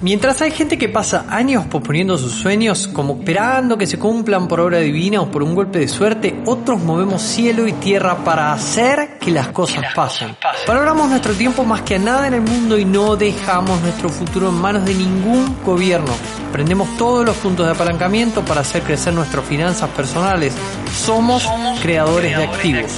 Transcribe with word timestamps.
Mientras 0.00 0.42
hay 0.42 0.50
gente 0.50 0.76
que 0.78 0.88
pasa 0.88 1.26
años 1.28 1.66
posponiendo 1.66 2.18
sus 2.18 2.32
sueños, 2.32 2.88
como 2.88 3.14
esperando 3.14 3.78
que 3.78 3.86
se 3.86 3.98
cumplan 3.98 4.48
por 4.48 4.60
obra 4.60 4.78
divina 4.78 5.20
o 5.20 5.30
por 5.30 5.42
un 5.42 5.54
golpe 5.54 5.78
de 5.78 5.88
suerte, 5.88 6.42
otros 6.46 6.80
movemos 6.82 7.22
cielo 7.22 7.66
y 7.66 7.72
tierra 7.72 8.16
para 8.24 8.52
hacer 8.52 9.18
que 9.18 9.30
las 9.30 9.48
cosas 9.48 9.84
pasen. 9.94 10.36
Valoramos 10.66 11.08
nuestro 11.08 11.32
tiempo 11.34 11.64
más 11.64 11.82
que 11.82 11.96
a 11.96 11.98
nada 11.98 12.26
en 12.26 12.34
el 12.34 12.42
mundo 12.42 12.78
y 12.78 12.84
no 12.84 13.16
dejamos 13.16 13.80
nuestro 13.80 14.08
futuro 14.08 14.48
en 14.48 14.54
manos 14.54 14.84
de 14.84 14.94
ningún 14.94 15.56
gobierno. 15.64 16.12
Aprendemos 16.48 16.96
todos 16.96 17.24
los 17.24 17.36
puntos 17.36 17.66
de 17.66 17.72
apalancamiento 17.72 18.44
para 18.44 18.60
hacer 18.60 18.82
crecer 18.82 19.12
nuestras 19.12 19.44
finanzas 19.44 19.90
personales. 19.90 20.54
Somos, 20.94 21.48
creadores, 21.82 22.36
de 22.36 22.44
activos. 22.44 22.92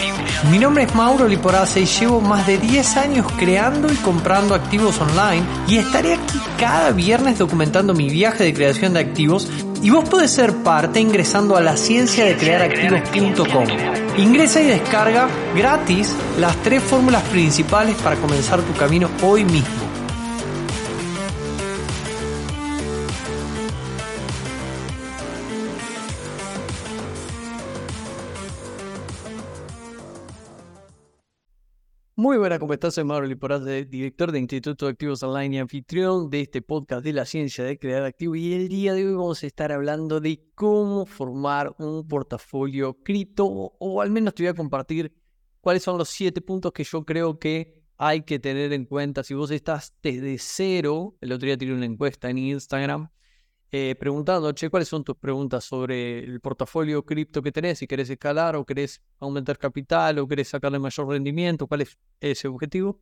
Mi 0.51 0.59
nombre 0.59 0.85
es 0.85 0.95
Mauro 0.95 1.27
Liporace 1.27 1.81
y 1.81 1.87
llevo 1.87 2.21
más 2.21 2.47
de 2.47 2.59
10 2.59 2.97
años 2.99 3.27
creando 3.39 3.91
y 3.91 3.97
comprando 3.97 4.55
activos 4.55 5.01
online 5.01 5.43
y 5.67 5.79
estaré 5.79 6.15
aquí 6.15 6.39
cada 6.59 6.86
viernes 6.93 7.39
documentando 7.39 7.95
mi 7.95 8.09
viaje 8.09 8.45
de 8.45 8.55
creación 8.55 8.95
de 8.95 9.01
activos 9.01 9.49
y 9.83 9.91
vos 9.91 10.09
podés 10.09 10.31
ser 10.31 10.53
parte 10.63 11.01
ingresando 11.01 11.57
a 11.57 11.61
la 11.61 11.77
ciencia 11.77 12.25
de 12.25 12.37
crear 12.37 12.63
activos.com. 12.63 13.67
Ingresa 14.17 14.61
y 14.61 14.67
descarga 14.67 15.29
gratis 15.55 16.15
las 16.39 16.57
tres 16.63 16.83
fórmulas 16.83 17.23
principales 17.25 17.97
para 17.97 18.17
comenzar 18.17 18.63
tu 18.63 18.73
camino 18.75 19.11
hoy 19.23 19.45
mismo. 19.45 19.86
Muy 32.19 32.39
buena, 32.39 32.59
¿cómo 32.59 32.73
estás? 32.73 32.95
Soy 32.95 33.05
Mauro 33.05 33.27
Liporace, 33.27 33.85
director 33.85 34.33
de 34.33 34.39
Instituto 34.39 34.87
de 34.87 34.93
Activos 34.93 35.23
Online 35.23 35.57
y 35.57 35.59
anfitrión 35.59 36.31
de 36.31 36.41
este 36.41 36.63
podcast 36.63 37.05
de 37.05 37.13
la 37.13 37.27
ciencia 37.27 37.63
de 37.63 37.79
crear 37.79 38.05
activos. 38.05 38.39
Y 38.39 38.55
el 38.55 38.69
día 38.71 38.95
de 38.95 39.07
hoy 39.07 39.13
vamos 39.13 39.43
a 39.43 39.47
estar 39.47 39.71
hablando 39.71 40.19
de 40.19 40.43
cómo 40.55 41.05
formar 41.05 41.75
un 41.79 42.09
portafolio 42.09 42.95
cripto, 43.03 43.45
o 43.45 44.01
al 44.01 44.11
menos 44.11 44.35
te 44.35 44.45
voy 44.45 44.49
a 44.49 44.55
compartir 44.55 45.15
cuáles 45.61 45.83
son 45.83 45.99
los 45.99 46.09
siete 46.09 46.41
puntos 46.41 46.73
que 46.73 46.85
yo 46.85 47.05
creo 47.05 47.39
que 47.39 47.83
hay 47.99 48.23
que 48.23 48.39
tener 48.39 48.73
en 48.73 48.87
cuenta. 48.87 49.23
Si 49.23 49.35
vos 49.35 49.51
estás 49.51 49.95
desde 50.03 50.39
cero, 50.39 51.19
el 51.21 51.33
otro 51.33 51.45
día 51.45 51.59
tiré 51.59 51.75
una 51.75 51.85
encuesta 51.85 52.31
en 52.31 52.39
Instagram 52.39 53.11
eh, 53.73 53.97
preguntando, 53.99 54.53
che, 54.53 54.71
¿cuáles 54.71 54.89
son 54.89 55.03
tus 55.03 55.17
preguntas 55.17 55.65
sobre 55.65 56.21
el 56.21 56.41
portafolio 56.41 57.05
cripto 57.05 57.43
que 57.43 57.53
tenés? 57.53 57.79
Si 57.79 57.87
querés 57.87 58.09
escalar 58.11 58.57
o 58.57 58.65
querés 58.65 59.03
aumentar 59.19 59.59
capital 59.59 60.19
o 60.19 60.29
querés 60.29 60.49
sacarle 60.49 60.79
mayor 60.79 61.09
rendimiento, 61.09 61.67
¿cuál 61.67 61.83
es 61.83 61.99
ese 62.21 62.49
objetivo? 62.49 63.01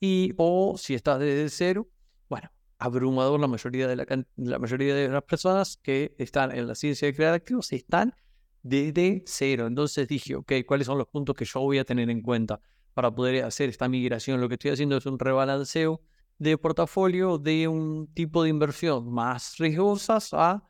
Y, 0.00 0.32
o 0.36 0.76
si 0.76 0.94
estás 0.94 1.18
desde 1.18 1.48
cero, 1.48 1.88
bueno, 2.28 2.50
abrumador 2.78 3.40
la 3.40 3.46
mayoría 3.46 3.88
de, 3.88 3.96
la, 3.96 4.06
la 4.36 4.58
mayoría 4.58 4.94
de 4.94 5.08
las 5.08 5.22
personas 5.22 5.76
que 5.76 6.14
están 6.18 6.50
en 6.56 6.66
la 6.66 6.74
ciencia 6.74 7.06
de 7.06 7.14
crear 7.14 7.34
activos 7.34 7.72
están 7.72 8.14
desde 8.62 9.22
cero. 9.26 9.66
Entonces 9.66 10.08
dije, 10.08 10.34
ok, 10.34 10.52
¿cuáles 10.66 10.86
son 10.86 10.98
los 10.98 11.08
puntos 11.08 11.34
que 11.34 11.44
yo 11.44 11.60
voy 11.60 11.78
a 11.78 11.84
tener 11.84 12.10
en 12.10 12.20
cuenta 12.20 12.60
para 12.94 13.14
poder 13.14 13.44
hacer 13.44 13.68
esta 13.68 13.88
migración? 13.88 14.40
Lo 14.40 14.48
que 14.48 14.54
estoy 14.54 14.72
haciendo 14.72 14.96
es 14.96 15.06
un 15.06 15.18
rebalanceo 15.18 16.02
de 16.42 16.58
portafolio 16.58 17.38
de 17.38 17.68
un 17.68 18.12
tipo 18.12 18.42
de 18.42 18.50
inversión 18.50 19.12
más 19.12 19.56
riesgosas 19.58 20.34
a 20.34 20.68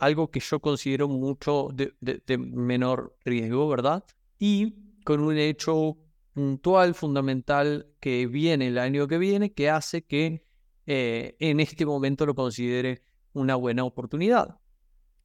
algo 0.00 0.30
que 0.30 0.38
yo 0.38 0.60
considero 0.60 1.08
mucho 1.08 1.68
de, 1.72 2.38
menor 2.38 3.16
riesgo, 3.24 3.68
¿verdad? 3.68 4.04
Y 4.38 4.74
con 5.04 5.20
un 5.20 5.36
hecho 5.38 5.96
puntual, 6.34 6.94
fundamental, 6.94 7.88
que 8.00 8.26
viene 8.26 8.68
el 8.68 8.78
año 8.78 9.08
que 9.08 9.18
viene, 9.18 9.52
que 9.52 9.70
hace 9.70 10.04
que 10.04 10.44
eh, 10.86 11.36
en 11.40 11.60
este 11.60 11.84
momento 11.84 12.24
lo 12.26 12.34
considere 12.34 13.02
una 13.32 13.56
buena 13.56 13.84
oportunidad. 13.84 14.58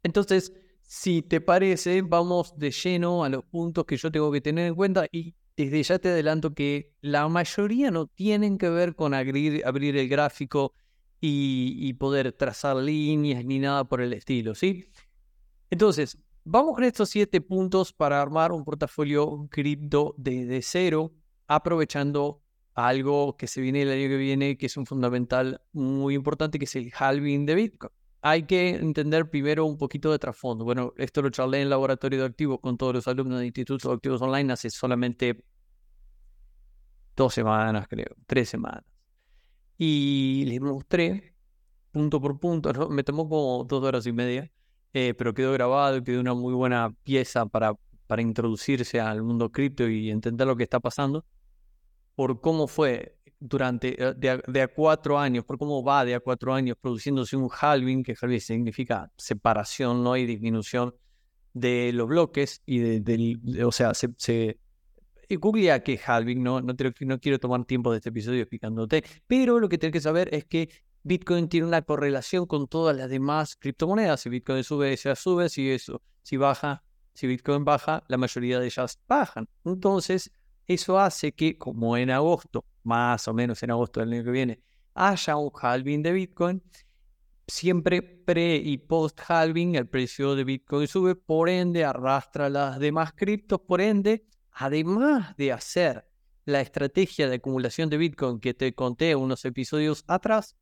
Entonces, 0.01 0.53
si 0.81 1.21
te 1.21 1.41
parece, 1.41 2.01
vamos 2.01 2.57
de 2.57 2.71
lleno 2.71 3.23
a 3.23 3.29
los 3.29 3.43
puntos 3.43 3.85
que 3.85 3.97
yo 3.97 4.11
tengo 4.11 4.31
que 4.31 4.41
tener 4.41 4.67
en 4.67 4.75
cuenta 4.75 5.05
y 5.11 5.35
desde 5.57 5.81
ya 5.81 5.99
te 5.99 6.09
adelanto 6.09 6.53
que 6.53 6.93
la 7.01 7.27
mayoría 7.27 7.89
no 7.89 8.05
tienen 8.05 8.59
que 8.59 8.69
ver 8.69 8.95
con 8.95 9.15
abrir, 9.15 9.65
abrir 9.65 9.97
el 9.97 10.07
gráfico 10.07 10.71
y, 11.19 11.93
poder 11.93 12.31
trazar 12.31 12.75
líneas 12.77 13.43
ni 13.43 13.57
nada 13.57 13.83
por 13.83 14.01
el 14.01 14.13
estilo, 14.13 14.53
¿sí? 14.53 14.85
Entonces, 15.71 16.19
vamos 16.43 16.75
con 16.75 16.83
estos 16.83 17.09
siete 17.09 17.41
puntos 17.41 17.91
para 17.91 18.21
armar 18.21 18.51
un 18.51 18.63
portafolio 18.63 19.47
cripto 19.49 20.13
desde 20.15 20.61
cero, 20.61 21.11
aprovechando 21.47 22.43
algo 22.75 23.35
que 23.35 23.47
se 23.47 23.59
viene 23.59 23.81
el 23.81 23.89
año 23.89 24.09
que 24.09 24.17
viene, 24.17 24.57
que 24.59 24.67
es 24.67 24.77
un 24.77 24.85
fundamental 24.85 25.59
muy 25.71 26.13
importante, 26.13 26.59
que 26.59 26.65
es 26.65 26.75
el 26.75 26.91
halving 26.95 27.47
de 27.47 27.55
Bitcoin 27.55 27.96
hay 28.21 28.43
que 28.43 28.69
entender 28.69 29.29
primero 29.29 29.65
un 29.65 29.77
poquito 29.77 30.11
de 30.11 30.19
trasfondo. 30.19 30.65
Bueno, 30.65 30.93
esto 30.97 31.21
lo 31.21 31.29
charlé 31.29 31.57
en 31.57 31.63
el 31.63 31.69
laboratorio 31.69 32.19
de 32.19 32.25
activos 32.25 32.59
con 32.61 32.77
todos 32.77 32.95
los 32.95 33.07
alumnos 33.07 33.39
de 33.39 33.45
Instituto 33.45 33.89
de 33.89 33.95
Activos 33.95 34.21
Online 34.21 34.53
hace 34.53 34.69
solamente 34.69 35.43
dos 37.15 37.33
semanas, 37.33 37.87
creo, 37.87 38.15
tres 38.25 38.49
semanas. 38.49 38.83
Y 39.77 40.45
les 40.47 40.61
mostré 40.61 41.35
punto 41.91 42.21
por 42.21 42.39
punto, 42.39 42.89
me 42.89 43.03
tomó 43.03 43.27
como 43.27 43.63
dos 43.63 43.83
horas 43.83 44.05
y 44.07 44.11
media, 44.11 44.51
eh, 44.93 45.13
pero 45.15 45.33
quedó 45.33 45.51
grabado 45.53 45.97
y 45.97 46.03
quedó 46.03 46.19
una 46.21 46.33
muy 46.33 46.53
buena 46.53 46.95
pieza 47.03 47.45
para, 47.45 47.73
para 48.07 48.21
introducirse 48.21 48.99
al 48.99 49.23
mundo 49.23 49.51
cripto 49.51 49.87
y 49.87 50.09
entender 50.09 50.47
lo 50.47 50.55
que 50.55 50.63
está 50.63 50.79
pasando, 50.79 51.25
por 52.15 52.41
cómo 52.41 52.67
fue 52.67 53.16
durante 53.39 53.95
eh, 54.01 54.41
de 54.47 54.61
a, 54.61 54.67
cuatro 54.67 55.19
años, 55.19 55.45
por 55.45 55.57
cómo 55.57 55.83
va 55.83 56.05
de 56.05 56.15
a 56.15 56.19
cuatro 56.19 56.53
años 56.53 56.77
produciéndose 56.79 57.35
un 57.35 57.49
halving, 57.49 58.03
que 58.03 58.15
halving 58.19 58.39
significa 58.39 59.11
separación 59.17 60.03
¿no? 60.03 60.17
y 60.17 60.25
disminución 60.25 60.95
de 61.53 61.91
los 61.93 62.07
bloques 62.07 62.61
y 62.65 62.79
de, 62.79 63.63
o 63.63 63.71
sea, 63.71 63.93
se, 63.93 64.09
se 64.17 64.59
googlea 65.29 65.81
que 65.83 65.99
halving, 66.03 66.41
no, 66.41 66.61
no, 66.61 66.73
no 67.01 67.19
quiero 67.19 67.39
tomar 67.39 67.65
tiempo 67.65 67.91
de 67.91 67.97
este 67.97 68.09
episodio 68.09 68.41
explicándote, 68.41 69.03
pero 69.25 69.59
lo 69.59 69.67
que 69.67 69.77
tienes 69.77 69.93
que 69.93 70.01
saber 70.01 70.33
es 70.33 70.45
que 70.45 70.69
Bitcoin 71.03 71.47
tiene 71.47 71.67
una 71.67 71.81
correlación 71.81 72.45
con 72.45 72.67
todas 72.67 72.95
las 72.95 73.09
demás 73.09 73.55
criptomonedas. 73.55 74.19
Si 74.19 74.29
Bitcoin 74.29 74.63
sube, 74.63 74.91
ella 74.91 75.15
sube, 75.15 75.47
si 75.47 75.69
eso, 75.71 76.01
si 76.21 76.35
baja, 76.35 76.83
si 77.13 77.27
Bitcoin 77.27 77.63
baja, 77.63 78.03
la 78.09 78.17
mayoría 78.17 78.59
de 78.59 78.65
ellas 78.65 78.99
bajan. 79.07 79.47
Entonces, 79.63 80.29
eso 80.65 80.99
hace 80.99 81.31
que, 81.31 81.57
como 81.57 81.95
en 81.95 82.11
agosto 82.11 82.65
más 82.87 83.27
o 83.27 83.33
menos 83.33 83.61
en 83.61 83.71
agosto 83.71 83.99
del 83.99 84.13
año 84.13 84.23
que 84.23 84.31
viene, 84.31 84.61
haya 84.95 85.35
un 85.35 85.51
halving 85.53 86.01
de 86.01 86.11
Bitcoin, 86.13 86.63
siempre 87.45 88.01
pre 88.01 88.55
y 88.55 88.77
post 88.77 89.19
halving 89.27 89.75
el 89.75 89.87
precio 89.87 90.35
de 90.35 90.43
Bitcoin 90.43 90.87
sube, 90.87 91.15
por 91.15 91.49
ende 91.49 91.83
arrastra 91.83 92.49
las 92.49 92.79
demás 92.79 93.11
criptos, 93.13 93.59
por 93.59 93.81
ende, 93.81 94.25
además 94.51 95.35
de 95.35 95.51
hacer 95.51 96.07
la 96.45 96.61
estrategia 96.61 97.27
de 97.27 97.35
acumulación 97.35 97.89
de 97.89 97.97
Bitcoin 97.97 98.39
que 98.39 98.53
te 98.53 98.73
conté 98.73 99.15
unos 99.15 99.43
episodios 99.43 100.05
atrás, 100.07 100.55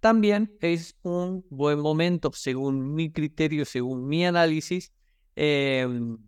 también 0.00 0.56
es 0.60 0.96
un 1.02 1.46
buen 1.48 1.78
momento, 1.78 2.32
según 2.34 2.92
mi 2.92 3.12
criterio, 3.12 3.64
según 3.64 4.08
mi 4.08 4.26
análisis, 4.26 4.92
em, 5.36 6.18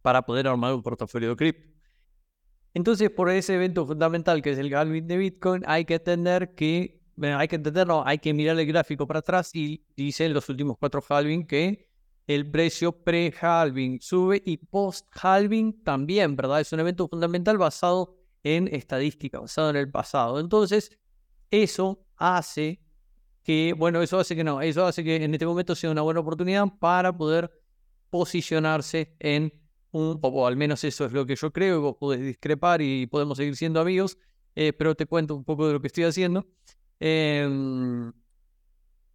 para 0.00 0.22
poder 0.22 0.48
armar 0.48 0.72
un 0.72 0.82
portafolio 0.82 1.28
de 1.30 1.36
cripto. 1.36 1.75
Entonces, 2.76 3.08
por 3.08 3.30
ese 3.30 3.54
evento 3.54 3.86
fundamental 3.86 4.42
que 4.42 4.50
es 4.50 4.58
el 4.58 4.74
halving 4.74 5.06
de 5.06 5.16
Bitcoin, 5.16 5.62
hay 5.66 5.86
que 5.86 5.94
entender 5.94 6.54
que, 6.54 7.00
hay 7.22 7.48
que 7.48 7.56
entenderlo, 7.56 8.06
hay 8.06 8.18
que 8.18 8.34
mirar 8.34 8.60
el 8.60 8.66
gráfico 8.66 9.06
para 9.06 9.20
atrás 9.20 9.50
y 9.54 9.82
dice 9.96 10.26
en 10.26 10.34
los 10.34 10.46
últimos 10.50 10.76
cuatro 10.76 11.02
halving 11.08 11.46
que 11.46 11.88
el 12.26 12.50
precio 12.50 12.92
pre-halving 12.92 13.98
sube 14.02 14.42
y 14.44 14.58
post-halving 14.58 15.84
también, 15.84 16.36
¿verdad? 16.36 16.60
Es 16.60 16.70
un 16.70 16.80
evento 16.80 17.08
fundamental 17.08 17.56
basado 17.56 18.18
en 18.42 18.68
estadística, 18.68 19.40
basado 19.40 19.70
en 19.70 19.76
el 19.76 19.90
pasado. 19.90 20.38
Entonces, 20.38 20.90
eso 21.50 22.04
hace 22.18 22.82
que, 23.42 23.72
bueno, 23.72 24.02
eso 24.02 24.18
hace 24.18 24.36
que 24.36 24.44
no, 24.44 24.60
eso 24.60 24.84
hace 24.84 25.02
que 25.02 25.24
en 25.24 25.32
este 25.32 25.46
momento 25.46 25.74
sea 25.74 25.90
una 25.92 26.02
buena 26.02 26.20
oportunidad 26.20 26.66
para 26.78 27.16
poder 27.16 27.50
posicionarse 28.10 29.16
en 29.18 29.65
o 29.96 30.46
al 30.46 30.56
menos 30.56 30.84
eso 30.84 31.06
es 31.06 31.12
lo 31.12 31.26
que 31.26 31.36
yo 31.36 31.52
creo, 31.52 31.80
vos 31.80 31.96
podés 31.98 32.20
discrepar 32.20 32.82
y 32.82 33.06
podemos 33.06 33.38
seguir 33.38 33.56
siendo 33.56 33.80
amigos, 33.80 34.18
eh, 34.54 34.72
pero 34.72 34.94
te 34.94 35.06
cuento 35.06 35.34
un 35.34 35.44
poco 35.44 35.66
de 35.66 35.74
lo 35.74 35.80
que 35.80 35.86
estoy 35.88 36.04
haciendo. 36.04 36.46
Em, 37.00 38.12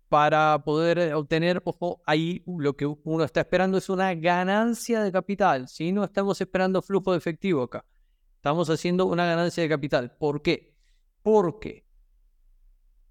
para 0.09 0.61
poder 0.63 1.13
obtener, 1.13 1.61
ojo, 1.63 2.01
ahí 2.05 2.43
lo 2.45 2.75
que 2.75 2.85
uno 2.85 3.23
está 3.23 3.41
esperando 3.41 3.77
es 3.77 3.89
una 3.89 4.13
ganancia 4.13 5.01
de 5.01 5.11
capital, 5.11 5.67
si 5.67 5.91
no 5.91 6.03
estamos 6.03 6.41
esperando 6.41 6.81
flujo 6.81 7.11
de 7.11 7.17
efectivo 7.17 7.63
acá, 7.63 7.85
estamos 8.35 8.69
haciendo 8.69 9.05
una 9.05 9.25
ganancia 9.25 9.63
de 9.63 9.69
capital. 9.69 10.15
¿Por 10.17 10.41
qué? 10.41 10.75
Porque 11.23 11.85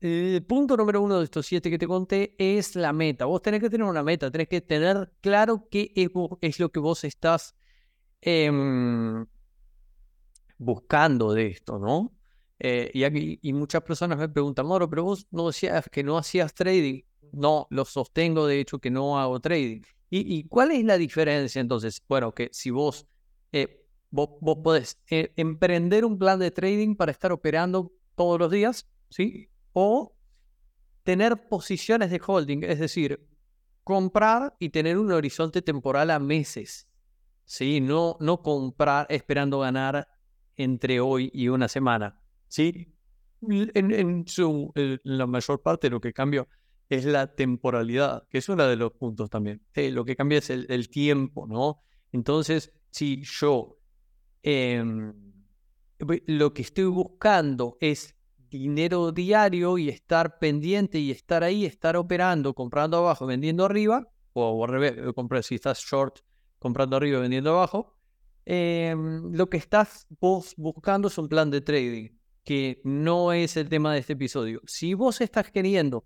el 0.00 0.42
punto 0.44 0.76
número 0.76 1.02
uno 1.02 1.18
de 1.18 1.24
estos 1.24 1.46
siete 1.46 1.70
que 1.70 1.78
te 1.78 1.86
conté 1.86 2.34
es 2.38 2.74
la 2.74 2.92
meta. 2.92 3.26
Vos 3.26 3.42
tenés 3.42 3.60
que 3.60 3.70
tener 3.70 3.86
una 3.86 4.02
meta, 4.02 4.30
tenés 4.30 4.48
que 4.48 4.60
tener 4.60 5.12
claro 5.20 5.68
qué 5.70 5.92
es 6.40 6.58
lo 6.58 6.70
que 6.70 6.80
vos 6.80 7.04
estás 7.04 7.54
Em, 8.22 9.26
buscando 10.58 11.32
de 11.32 11.48
esto, 11.48 11.78
¿no? 11.78 12.12
Eh, 12.58 12.90
y, 12.92 13.48
y 13.48 13.52
muchas 13.52 13.82
personas 13.82 14.18
me 14.18 14.28
preguntan, 14.28 14.66
Moro, 14.66 14.88
pero 14.88 15.04
vos 15.04 15.26
no 15.30 15.46
decías 15.46 15.88
que 15.90 16.02
no 16.02 16.18
hacías 16.18 16.54
trading. 16.54 17.02
No, 17.32 17.66
lo 17.70 17.84
sostengo 17.84 18.46
de 18.46 18.60
hecho 18.60 18.78
que 18.78 18.90
no 18.90 19.18
hago 19.18 19.40
trading. 19.40 19.82
¿Y, 20.12 20.44
cuál 20.48 20.72
es 20.72 20.84
la 20.84 20.98
diferencia 20.98 21.60
entonces? 21.60 22.02
Bueno, 22.08 22.34
que 22.34 22.50
si 22.52 22.70
vos, 22.70 23.06
eh, 23.52 23.86
vos, 24.10 24.30
vos, 24.40 24.58
podés 24.62 24.98
eh, 25.08 25.32
emprender 25.36 26.04
un 26.04 26.18
plan 26.18 26.40
de 26.40 26.50
trading 26.50 26.96
para 26.96 27.12
estar 27.12 27.30
operando 27.30 27.92
todos 28.16 28.36
los 28.40 28.50
días, 28.50 28.88
¿sí? 29.08 29.48
O 29.72 30.12
tener 31.04 31.48
posiciones 31.48 32.10
de 32.10 32.20
holding, 32.26 32.64
es 32.64 32.80
decir, 32.80 33.24
comprar 33.84 34.56
y 34.58 34.70
tener 34.70 34.98
un 34.98 35.12
horizonte 35.12 35.62
temporal 35.62 36.10
a 36.10 36.18
meses, 36.18 36.88
¿sí? 37.50 37.80
No, 37.80 38.16
no 38.20 38.42
comprar 38.42 39.08
esperando 39.10 39.58
ganar 39.58 40.06
entre 40.56 41.00
hoy 41.00 41.32
y 41.34 41.48
una 41.48 41.66
semana, 41.66 42.22
¿sí? 42.46 42.94
En, 43.42 44.24
su, 44.28 44.72
la 45.02 45.26
mayor 45.26 45.60
parte 45.60 45.90
lo 45.90 46.00
que 46.00 46.12
cambio 46.12 46.46
es 46.88 47.04
la 47.04 47.34
temporalidad, 47.34 48.28
que 48.28 48.38
es 48.38 48.48
uno 48.48 48.68
de 48.68 48.76
los 48.76 48.92
puntos 48.92 49.30
también. 49.30 49.60
Eh, 49.74 49.90
lo 49.90 50.04
que 50.04 50.14
cambia 50.14 50.38
es 50.38 50.50
el, 50.50 50.88
tiempo, 50.90 51.48
¿no? 51.48 51.82
Entonces, 52.12 52.72
si 52.90 53.22
yo 53.24 53.78
em, 54.44 55.12
lo 55.98 56.54
que 56.54 56.62
estoy 56.62 56.84
buscando 56.84 57.78
es 57.80 58.14
dinero 58.48 59.10
diario 59.10 59.76
y 59.76 59.88
estar 59.88 60.38
pendiente 60.38 61.00
y 61.00 61.10
estar 61.10 61.42
ahí, 61.42 61.64
estar 61.64 61.96
operando, 61.96 62.54
comprando 62.54 62.98
abajo, 62.98 63.26
vendiendo 63.26 63.64
arriba, 63.64 64.06
o 64.34 64.64
al 64.64 64.70
revés, 64.70 64.94
eh, 64.98 65.42
si 65.42 65.56
estás 65.56 65.80
short, 65.80 66.20
comprando 66.60 66.96
arriba, 66.96 67.18
vendiendo 67.18 67.50
abajo, 67.50 67.96
em, 68.44 69.32
lo 69.32 69.50
que 69.50 69.56
estás 69.56 70.06
vos 70.20 70.54
buscando 70.56 71.08
es 71.08 71.18
un 71.18 71.28
plan 71.28 71.50
de 71.50 71.60
trading, 71.60 72.10
que 72.44 72.80
no 72.84 73.32
es 73.32 73.56
el 73.56 73.68
tema 73.68 73.92
de 73.92 74.00
este 74.00 74.12
episodio. 74.12 74.60
Si 74.66 74.94
vos 74.94 75.20
estás 75.20 75.50
queriendo 75.50 76.04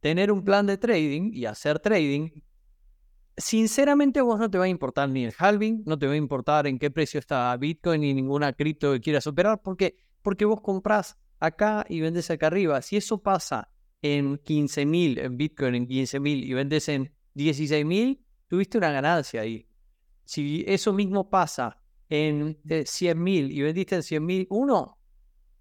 tener 0.00 0.30
un 0.30 0.44
plan 0.44 0.66
de 0.66 0.76
trading 0.78 1.32
y 1.32 1.46
hacer 1.46 1.80
trading, 1.80 2.30
sinceramente 3.36 4.20
vos 4.20 4.38
no 4.38 4.50
te 4.50 4.58
va 4.58 4.64
a 4.64 4.68
importar 4.68 5.08
ni 5.08 5.24
el 5.24 5.34
halving, 5.36 5.82
no 5.86 5.98
te 5.98 6.06
va 6.06 6.12
a 6.12 6.16
importar 6.16 6.66
en 6.66 6.78
qué 6.78 6.90
precio 6.90 7.18
está 7.18 7.56
Bitcoin 7.56 8.02
ni 8.02 8.14
ninguna 8.14 8.52
cripto 8.52 8.92
que 8.92 9.00
quieras 9.00 9.26
operar, 9.26 9.62
porque, 9.62 9.96
porque 10.22 10.44
vos 10.44 10.60
compras 10.60 11.16
acá 11.40 11.84
y 11.88 12.00
vendes 12.00 12.30
acá 12.30 12.48
arriba. 12.48 12.80
Si 12.82 12.96
eso 12.96 13.22
pasa 13.22 13.70
en 14.02 14.38
15.000, 14.38 15.18
en 15.18 15.36
Bitcoin 15.36 15.74
en 15.74 15.88
15.000 15.88 16.44
y 16.44 16.52
vendes 16.52 16.88
en 16.88 17.14
16.000, 17.34 18.20
tuviste 18.48 18.78
una 18.78 18.92
ganancia 18.92 19.40
ahí. 19.40 19.66
Si 20.24 20.64
eso 20.66 20.92
mismo 20.92 21.28
pasa 21.28 21.80
en 22.08 22.60
100.000 22.62 23.50
y 23.50 23.62
vendiste 23.62 23.96
en 23.96 24.02
100.000 24.02 24.46
uno, 24.50 24.98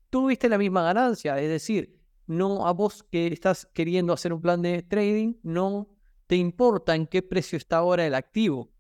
tuviste 0.09 0.49
la 0.49 0.57
misma 0.57 0.83
ganancia. 0.83 1.39
Es 1.39 1.49
decir, 1.49 1.99
no 2.27 2.67
a 2.67 2.73
vos 2.73 3.03
que 3.03 3.27
estás 3.27 3.67
queriendo 3.73 4.13
hacer 4.13 4.33
un 4.33 4.41
plan 4.41 4.61
de 4.61 4.83
trading, 4.83 5.35
no 5.43 5.89
te 6.27 6.35
importa 6.35 6.95
en 6.95 7.07
qué 7.07 7.21
precio 7.21 7.57
está 7.57 7.77
ahora 7.77 8.05
el 8.05 8.15
activo, 8.15 8.71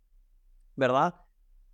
¿verdad? 0.75 1.15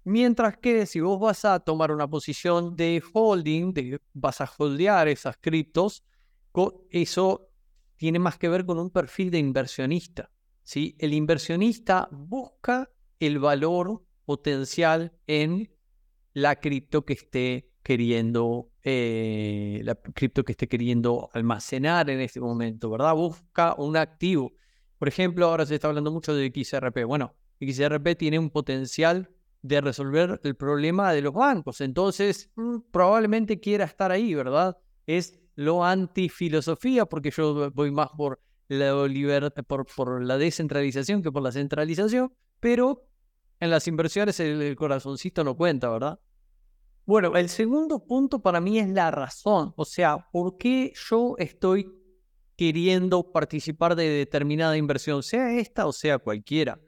Mientras 0.04 0.58
que 0.58 0.86
si 0.86 1.00
vos 1.02 1.20
vas 1.20 1.46
a 1.46 1.60
tomar 1.60 1.92
una 1.92 2.10
posición 2.10 2.76
de 2.76 3.04
holding, 3.14 3.74
de, 3.74 4.02
vas 4.14 4.42
a 4.42 4.50
holdear 4.58 5.08
esas 5.08 5.38
criptos, 5.38 6.04
eso 6.90 7.50
tiene 7.96 8.18
más 8.18 8.38
que 8.38 8.50
ver 8.50 8.66
con 8.66 8.80
un 8.80 8.90
perfil 8.90 9.30
de 9.30 9.40
inversionista. 9.40 10.32
¿sí? 10.64 10.96
El 10.98 11.14
inversionista 11.14 12.08
busca 12.12 12.90
el 13.20 13.40
valor 13.40 14.04
potencial 14.26 15.14
en 15.28 15.72
la 16.34 16.60
cripto 16.60 17.06
que 17.06 17.14
esté 17.14 17.72
queriendo 17.84 18.72
eh, 18.84 19.82
la 19.84 19.96
cripto 19.96 20.44
que 20.44 20.54
esté 20.54 20.68
queriendo 20.68 21.30
almacenar 21.34 22.10
en 22.10 22.20
este 22.22 22.40
momento, 22.40 22.90
¿verdad? 22.90 23.14
Busca 23.16 23.76
un 23.78 23.98
activo. 23.98 24.54
Por 24.98 25.08
ejemplo, 25.08 25.48
ahora 25.48 25.66
se 25.66 25.76
está 25.76 25.88
hablando 25.88 26.12
mucho 26.12 26.34
de 26.34 26.52
XRP. 26.54 27.06
Bueno, 27.06 27.36
XRP 27.60 28.16
tiene 28.18 28.40
un 28.40 28.50
potencial 28.50 29.30
de 29.62 29.82
resolver 29.82 30.40
el 30.44 30.56
problema 30.56 31.12
de 31.12 31.22
los 31.22 31.34
bancos, 31.34 31.82
entonces 31.82 32.50
mm, 32.56 32.78
probablemente 32.92 33.60
quiera 33.60 33.86
estar 33.86 34.12
ahí, 34.12 34.34
¿verdad? 34.34 34.78
Es 35.06 35.40
lo 35.56 35.84
antifilosofía, 35.84 37.06
porque 37.06 37.32
yo 37.32 37.70
voy 37.72 37.92
más 37.92 38.10
por 38.16 38.40
la, 38.70 38.94
por, 39.68 39.86
por 39.94 40.24
la 40.24 40.38
descentralización 40.38 41.22
que 41.22 41.32
por 41.32 41.44
la 41.44 41.52
centralización, 41.52 42.34
pero 42.62 43.09
en 43.60 43.70
las 43.70 43.88
inversiones 43.88 44.40
el 44.40 44.76
corazoncito 44.76 45.44
no 45.44 45.56
cuenta, 45.56 45.90
¿verdad? 45.90 46.20
Bueno, 47.06 47.36
el 47.36 47.50
segundo 47.50 48.06
punto 48.06 48.42
para 48.42 48.62
mí 48.62 48.78
es 48.78 48.88
la 48.88 49.10
razón, 49.10 49.74
o 49.76 49.86
sea, 49.86 50.28
¿por 50.32 50.58
qué 50.58 50.94
yo 51.10 51.36
estoy 51.40 51.92
queriendo 52.56 53.32
participar 53.32 53.96
de 53.96 54.10
determinada 54.10 54.78
inversión, 54.78 55.24
sea 55.24 55.52
esta 55.54 55.88
o 55.88 55.92
sea 55.92 56.20
cualquiera? 56.20 56.80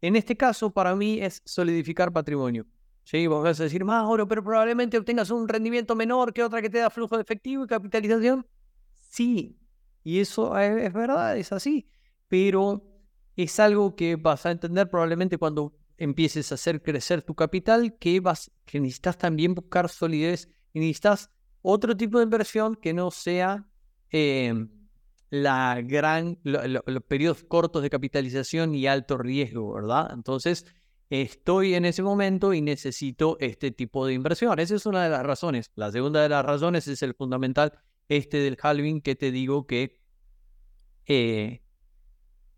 En 0.00 0.16
este 0.16 0.36
caso, 0.36 0.70
para 0.70 0.94
mí 0.94 1.20
es 1.20 1.42
solidificar 1.44 2.12
patrimonio. 2.12 2.66
Sí, 3.04 3.26
vos 3.26 3.42
vas 3.42 3.58
a 3.60 3.64
decir, 3.64 3.84
más 3.84 4.04
oro, 4.06 4.28
pero 4.28 4.44
probablemente 4.44 4.98
obtengas 4.98 5.30
un 5.30 5.48
rendimiento 5.48 5.94
menor 5.96 6.32
que 6.32 6.42
otra 6.44 6.60
que 6.60 6.68
te 6.68 6.78
da 6.78 6.90
flujo 6.90 7.16
de 7.16 7.22
efectivo 7.22 7.64
y 7.64 7.66
capitalización. 7.66 8.46
Sí, 9.08 9.58
y 10.04 10.20
eso 10.20 10.58
es 10.58 10.92
verdad, 10.92 11.36
es 11.38 11.52
así, 11.52 11.88
pero 12.28 12.82
es 13.34 13.58
algo 13.60 13.94
que 13.94 14.16
vas 14.16 14.44
a 14.44 14.50
entender 14.50 14.90
probablemente 14.90 15.38
cuando 15.38 15.77
empieces 15.98 16.50
a 16.50 16.54
hacer 16.54 16.82
crecer 16.82 17.22
tu 17.22 17.34
capital, 17.34 17.98
que, 17.98 18.20
vas, 18.20 18.50
que 18.64 18.80
necesitas 18.80 19.18
también 19.18 19.54
buscar 19.54 19.88
solidez 19.88 20.48
y 20.72 20.78
necesitas 20.78 21.30
otro 21.60 21.96
tipo 21.96 22.18
de 22.18 22.24
inversión 22.24 22.76
que 22.76 22.94
no 22.94 23.10
sea 23.10 23.66
em, 24.10 24.70
la 25.30 25.80
gran, 25.82 26.38
los 26.44 27.02
periodos 27.06 27.44
cortos 27.44 27.82
de 27.82 27.90
capitalización 27.90 28.74
y 28.74 28.86
alto 28.86 29.18
riesgo, 29.18 29.74
¿verdad? 29.74 30.10
Entonces, 30.12 30.64
estoy 31.10 31.74
en 31.74 31.84
ese 31.84 32.02
momento 32.02 32.54
y 32.54 32.62
necesito 32.62 33.36
este 33.40 33.70
tipo 33.72 34.06
de 34.06 34.14
inversión. 34.14 34.58
Esa 34.58 34.76
es 34.76 34.86
una 34.86 35.04
de 35.04 35.10
las 35.10 35.24
razones. 35.24 35.70
La 35.74 35.90
segunda 35.90 36.22
de 36.22 36.28
las 36.28 36.44
razones 36.44 36.86
es 36.88 37.02
el 37.02 37.14
fundamental, 37.14 37.72
este 38.08 38.38
del 38.38 38.56
halving, 38.62 39.00
que 39.02 39.16
te 39.16 39.30
digo 39.30 39.66
que 39.66 40.00
eh, 41.06 41.62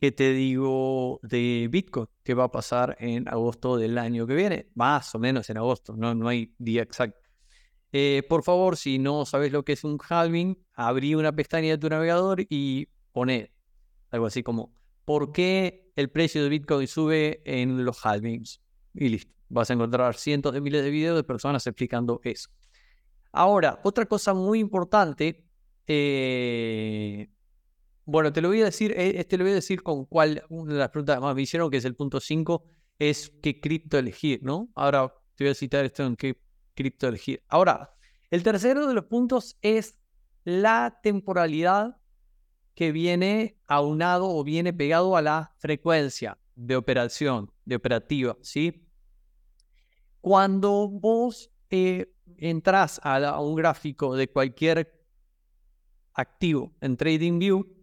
que 0.01 0.13
te 0.13 0.33
digo 0.33 1.21
de 1.23 1.69
Bitcoin, 1.71 2.07
que 2.23 2.33
va 2.33 2.45
a 2.45 2.51
pasar 2.51 2.97
en 3.01 3.29
agosto 3.29 3.77
del 3.77 3.99
año 3.99 4.27
que 4.27 4.35
viene, 4.35 4.71
más 4.75 5.15
o 5.15 5.19
menos 5.19 5.51
en 5.51 5.59
agosto, 5.59 5.95
no, 5.95 6.15
no 6.15 6.27
hay 6.29 6.55
día 6.59 6.83
exacto. 6.83 7.21
Eh, 7.93 8.23
por 8.29 8.43
favor, 8.43 8.79
si 8.79 8.99
no 8.99 9.27
sabes 9.27 9.53
lo 9.53 9.63
que 9.63 9.73
es 9.73 9.85
un 9.85 9.99
halving, 10.09 10.57
abrí 10.73 11.15
una 11.15 11.33
pestaña 11.33 11.71
de 11.71 11.79
tu 11.79 11.91
navegador 11.91 12.47
y 12.49 12.89
pone 13.13 13.53
algo 14.11 14.27
así 14.27 14.43
como, 14.43 14.73
¿por 15.05 15.33
qué 15.33 15.93
el 15.97 16.09
precio 16.09 16.43
de 16.43 16.49
Bitcoin 16.49 16.87
sube 16.87 17.43
en 17.45 17.85
los 17.85 18.07
halvings? 18.07 18.63
Y 18.95 19.11
listo, 19.11 19.35
vas 19.51 19.71
a 19.71 19.75
encontrar 19.75 20.15
cientos 20.15 20.55
de 20.55 20.63
miles 20.63 20.83
de 20.83 20.91
videos 20.91 21.17
de 21.17 21.25
personas 21.25 21.67
explicando 21.67 22.21
eso. 22.25 22.49
Ahora, 23.33 23.81
otra 23.85 24.07
cosa 24.07 24.33
muy 24.33 24.61
importante, 24.61 25.45
eh, 25.87 27.29
bueno, 28.11 28.33
te 28.33 28.41
lo 28.41 28.49
voy 28.49 28.61
a 28.63 28.65
decir, 28.65 28.93
eh, 28.97 29.25
te 29.25 29.39
lo 29.39 29.45
voy 29.45 29.53
a 29.53 29.57
decir 29.57 29.85
con 29.85 30.05
cuál, 30.05 30.43
una 30.49 30.73
de 30.73 30.79
las 30.81 30.91
preguntas 30.91 31.21
más 31.21 31.35
me 31.35 31.43
hicieron, 31.43 31.71
que 31.71 31.77
es 31.77 31.85
el 31.85 31.95
punto 31.95 32.19
5, 32.19 32.65
es 32.99 33.33
qué 33.41 33.61
cripto 33.61 33.99
elegir, 33.99 34.43
¿no? 34.43 34.69
Ahora 34.75 35.15
te 35.37 35.45
voy 35.45 35.53
a 35.53 35.55
citar 35.55 35.85
esto 35.85 36.05
en 36.05 36.17
qué 36.17 36.43
cripto 36.75 37.07
elegir. 37.07 37.45
Ahora, 37.47 37.95
el 38.31 38.43
tercero 38.43 38.89
de 38.89 38.95
los 38.95 39.05
puntos 39.05 39.57
es 39.63 39.97
la 40.43 40.99
temporalidad 41.05 41.99
que 42.75 42.91
viene 42.91 43.61
aunado 43.69 44.29
o 44.29 44.43
viene 44.43 44.73
pegado 44.73 45.17
a 45.17 45.23
la 45.23 45.55
frecuencia 45.59 46.37
de 46.57 46.75
operación, 46.75 47.53
de 47.65 47.77
operativa, 47.77 48.37
¿sí? 48.43 48.89
Cuando 50.21 50.89
vos 50.89 51.53
eh, 51.71 52.13
entras 52.39 53.01
a, 53.05 53.17
a, 53.19 53.41
un 53.41 53.55
gráfico 53.55 54.17
de 54.17 54.29
cualquier 54.29 55.01
activo 56.13 56.75
en 56.81 56.97
TradingView, 56.97 57.80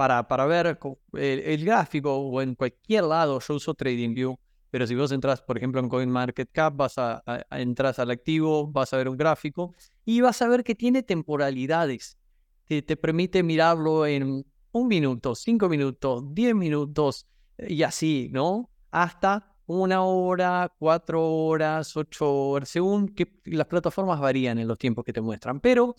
para, 0.00 0.26
para 0.26 0.46
ver 0.46 0.78
el, 1.12 1.62
gráfico 1.62 2.16
o 2.16 2.40
en 2.40 2.54
cualquier 2.54 3.04
lado, 3.04 3.38
yo 3.38 3.56
uso 3.56 3.74
TradingView, 3.74 4.34
pero 4.70 4.86
si 4.86 4.94
vos 4.94 5.12
entras, 5.12 5.42
por 5.42 5.58
ejemplo, 5.58 5.78
en 5.78 5.90
CoinMarketCap, 5.90 6.74
vas 6.74 6.94
a, 6.96 7.22
entras 7.50 7.98
al 7.98 8.10
activo, 8.10 8.66
vas 8.66 8.94
a 8.94 8.96
ver 8.96 9.10
un 9.10 9.18
gráfico 9.18 9.74
y 10.06 10.22
vas 10.22 10.40
a 10.40 10.48
ver 10.48 10.64
que 10.64 10.74
tiene 10.74 11.02
temporalidades. 11.02 12.16
Te, 12.64 12.80
te 12.80 12.96
permite 12.96 13.42
mirarlo 13.42 14.06
en 14.06 14.46
un 14.72 14.88
minuto, 14.88 15.34
cinco 15.34 15.68
minutos, 15.68 16.24
diez 16.32 16.54
minutos 16.54 17.26
y 17.58 17.82
así, 17.82 18.30
¿no? 18.32 18.70
Hasta 18.90 19.54
una 19.66 20.02
hora, 20.02 20.74
cuatro 20.78 21.22
horas, 21.30 21.94
ocho 21.94 22.32
horas, 22.32 22.70
según 22.70 23.08
que 23.08 23.38
las 23.44 23.66
plataformas 23.66 24.18
varían 24.18 24.58
en 24.58 24.66
los 24.66 24.78
tiempos 24.78 25.04
que 25.04 25.12
te 25.12 25.20
muestran. 25.20 25.60
Pero 25.60 25.94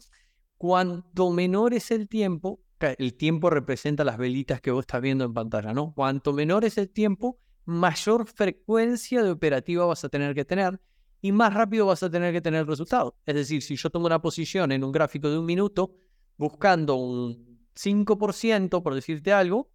cuanto 0.57 1.29
menor 1.29 1.75
es 1.75 1.91
el 1.91 2.09
tiempo, 2.09 2.61
el 2.97 3.13
tiempo 3.15 3.49
representa 3.49 4.03
las 4.03 4.17
velitas 4.17 4.61
que 4.61 4.71
vos 4.71 4.81
estás 4.81 5.01
viendo 5.01 5.23
en 5.23 5.33
pantalla, 5.33 5.73
¿no? 5.73 5.93
Cuanto 5.93 6.33
menor 6.33 6.65
es 6.65 6.77
el 6.77 6.89
tiempo, 6.89 7.39
mayor 7.65 8.27
frecuencia 8.27 9.23
de 9.23 9.31
operativa 9.31 9.85
vas 9.85 10.03
a 10.03 10.09
tener 10.09 10.35
que 10.35 10.45
tener. 10.45 10.79
y 11.23 11.31
más 11.31 11.53
rápido 11.53 11.85
vas 11.85 12.01
a 12.01 12.09
tener 12.09 12.33
que 12.33 12.41
tener 12.41 12.65
resultados. 12.65 13.13
Es 13.27 13.35
decir, 13.35 13.61
si 13.61 13.75
yo 13.75 13.91
tomo 13.91 14.07
una 14.07 14.19
posición 14.19 14.71
en 14.71 14.83
un 14.83 14.91
gráfico 14.91 15.29
de 15.29 15.37
un 15.37 15.45
minuto 15.45 15.93
buscando 16.35 16.95
un 16.95 17.67
5%, 17.75 18.81
por 18.81 18.95
decirte 18.95 19.31
algo, 19.31 19.69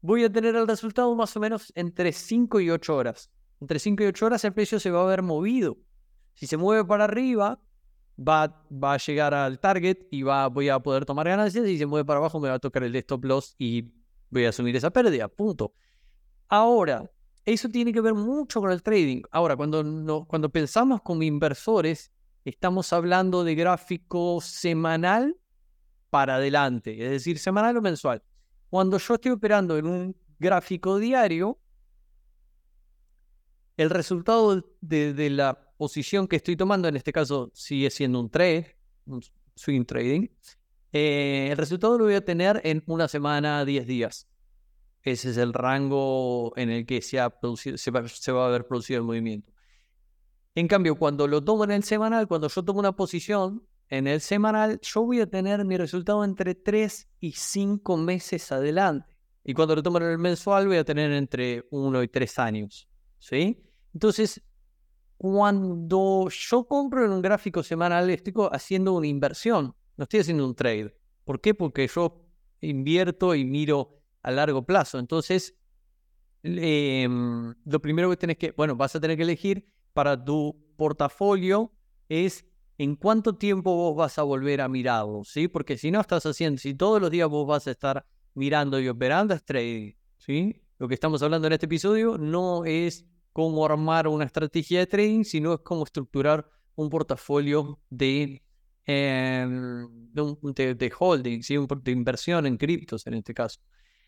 voy 0.00 0.24
a 0.24 0.32
tener 0.32 0.56
el 0.56 0.66
resultado 0.66 1.14
más 1.14 1.36
o 1.36 1.40
menos 1.40 1.70
entre 1.74 2.12
5 2.12 2.60
y 2.60 2.70
8 2.70 2.96
horas. 2.96 3.30
Entre 3.60 3.78
5 3.78 4.04
y 4.04 4.06
8 4.06 4.26
horas 4.26 4.44
el 4.44 4.54
precio 4.54 4.80
se 4.80 4.90
va 4.90 5.00
a 5.00 5.04
haber 5.04 5.22
movido. 5.22 5.76
Si 6.32 6.46
se 6.46 6.56
mueve 6.56 6.84
para 6.86 7.04
arriba, 7.04 7.60
va, 8.16 8.64
va 8.70 8.94
a 8.94 8.96
llegar 8.98 9.34
al 9.34 9.58
target 9.58 9.98
y 10.10 10.22
va, 10.22 10.48
voy 10.48 10.68
a 10.68 10.78
poder 10.78 11.04
tomar 11.04 11.28
ganancias. 11.28 11.66
Y 11.66 11.78
se 11.78 11.86
mueve 11.86 12.04
para 12.04 12.18
abajo, 12.18 12.40
me 12.40 12.48
va 12.48 12.54
a 12.54 12.58
tocar 12.58 12.82
el 12.82 12.94
stop 12.96 13.24
loss 13.24 13.54
y 13.58 13.92
voy 14.30 14.44
a 14.44 14.50
asumir 14.50 14.76
esa 14.76 14.90
pérdida. 14.90 15.28
Punto. 15.28 15.74
Ahora, 16.48 17.10
eso 17.44 17.68
tiene 17.68 17.92
que 17.92 18.00
ver 18.00 18.14
mucho 18.14 18.60
con 18.60 18.70
el 18.70 18.82
trading. 18.82 19.22
Ahora, 19.30 19.56
cuando, 19.56 19.82
no, 19.82 20.24
cuando 20.24 20.50
pensamos 20.50 21.00
como 21.02 21.22
inversores, 21.22 22.10
estamos 22.44 22.92
hablando 22.92 23.44
de 23.44 23.54
gráfico 23.54 24.40
semanal 24.40 25.36
para 26.10 26.36
adelante, 26.36 27.04
es 27.04 27.10
decir, 27.10 27.38
semanal 27.38 27.76
o 27.76 27.82
mensual. 27.82 28.22
Cuando 28.70 28.98
yo 28.98 29.14
estoy 29.14 29.32
operando 29.32 29.76
en 29.76 29.86
un 29.86 30.16
gráfico 30.38 30.98
diario, 30.98 31.58
el 33.76 33.90
resultado 33.90 34.64
de, 34.80 35.30
la 35.30 35.65
posición 35.76 36.26
que 36.28 36.36
estoy 36.36 36.56
tomando, 36.56 36.88
en 36.88 36.96
este 36.96 37.12
caso 37.12 37.50
sigue 37.54 37.90
siendo 37.90 38.20
un 38.20 38.30
trade, 38.30 38.76
un 39.06 39.22
swing 39.54 39.84
trading, 39.84 40.28
eh, 40.92 41.48
el 41.50 41.56
resultado 41.56 41.98
lo 41.98 42.04
voy 42.04 42.14
a 42.14 42.24
tener 42.24 42.60
en 42.64 42.82
una 42.86 43.08
semana, 43.08 43.64
10 43.64 43.86
días. 43.86 44.28
Ese 45.02 45.30
es 45.30 45.36
el 45.36 45.52
rango 45.52 46.52
en 46.56 46.70
el 46.70 46.86
que 46.86 47.00
se, 47.02 47.20
ha 47.20 47.30
producido, 47.30 47.76
se, 47.76 47.90
va, 47.90 48.00
a 48.00 48.46
haber 48.46 48.66
producido 48.66 48.98
el 48.98 49.04
movimiento. 49.04 49.52
En 50.54 50.66
cambio, 50.68 50.96
cuando 50.96 51.28
lo 51.28 51.44
tomo 51.44 51.64
en 51.64 51.70
el 51.70 51.84
semanal, 51.84 52.26
cuando 52.26 52.48
yo 52.48 52.64
tomo 52.64 52.80
una 52.80 52.96
posición 52.96 53.62
en 53.88 54.06
el 54.06 54.20
semanal, 54.20 54.80
yo 54.80 55.02
voy 55.02 55.20
a 55.20 55.26
tener 55.26 55.64
mi 55.64 55.76
resultado 55.76 56.24
entre 56.24 56.54
3 56.54 57.08
y 57.20 57.32
5 57.32 57.96
meses 57.98 58.50
adelante. 58.50 59.16
Y 59.44 59.54
cuando 59.54 59.76
lo 59.76 59.82
tomo 59.82 59.98
en 59.98 60.04
el 60.04 60.18
mensual, 60.18 60.66
voy 60.66 60.78
a 60.78 60.84
tener 60.84 61.12
entre 61.12 61.66
1 61.70 62.02
y 62.02 62.08
3 62.08 62.38
años. 62.38 62.88
¿Sí? 63.18 63.62
Entonces, 63.92 64.42
cuando 65.16 66.28
yo 66.30 66.64
compro 66.64 67.04
en 67.04 67.10
un 67.10 67.22
gráfico 67.22 67.62
semanal, 67.62 68.10
estoy 68.10 68.34
haciendo 68.52 68.92
una 68.92 69.06
inversión, 69.06 69.74
no 69.96 70.02
estoy 70.02 70.20
haciendo 70.20 70.46
un 70.46 70.54
trade. 70.54 70.94
¿Por 71.24 71.40
qué? 71.40 71.54
Porque 71.54 71.88
yo 71.88 72.26
invierto 72.60 73.34
y 73.34 73.44
miro 73.44 74.00
a 74.22 74.30
largo 74.30 74.64
plazo. 74.64 74.98
Entonces, 74.98 75.56
em, 76.42 77.54
lo 77.64 77.80
primero 77.80 78.10
que 78.10 78.16
tienes 78.16 78.36
que, 78.36 78.52
bueno, 78.52 78.76
vas 78.76 78.94
a 78.94 79.00
tener 79.00 79.16
que 79.16 79.22
elegir 79.22 79.68
para 79.92 80.22
tu 80.22 80.56
portafolio 80.76 81.72
es 82.08 82.46
en 82.78 82.96
cuánto 82.96 83.36
tiempo 83.36 83.74
vos 83.74 83.96
vas 83.96 84.18
a 84.18 84.22
volver 84.22 84.60
a 84.60 84.68
mirarlo, 84.68 85.24
¿sí? 85.24 85.48
Porque 85.48 85.78
si 85.78 85.90
no 85.90 86.00
estás 86.00 86.26
haciendo, 86.26 86.58
si 86.58 86.74
todos 86.74 87.00
los 87.00 87.10
días 87.10 87.28
vos 87.28 87.46
vas 87.46 87.66
a 87.66 87.70
estar 87.70 88.04
mirando 88.34 88.78
y 88.78 88.88
operando, 88.88 89.32
es 89.32 89.44
trading, 89.44 89.92
¿sí? 90.18 90.60
Lo 90.78 90.88
que 90.88 90.94
estamos 90.94 91.22
hablando 91.22 91.46
en 91.46 91.54
este 91.54 91.64
episodio 91.66 92.18
no 92.18 92.66
es 92.66 93.06
cómo 93.36 93.66
armar 93.66 94.08
una 94.08 94.24
estrategia 94.24 94.78
de 94.78 94.86
trading, 94.86 95.22
sino 95.22 95.52
es 95.52 95.60
cómo 95.60 95.84
estructurar 95.84 96.48
un 96.74 96.88
portafolio 96.88 97.78
de, 97.90 98.42
em, 98.86 100.10
de, 100.14 100.92
holding, 100.98 101.42
¿sí? 101.42 101.56
de 101.82 101.90
inversión 101.90 102.46
en 102.46 102.56
criptos 102.56 103.06
en 103.06 103.12
este 103.12 103.34
caso. 103.34 103.60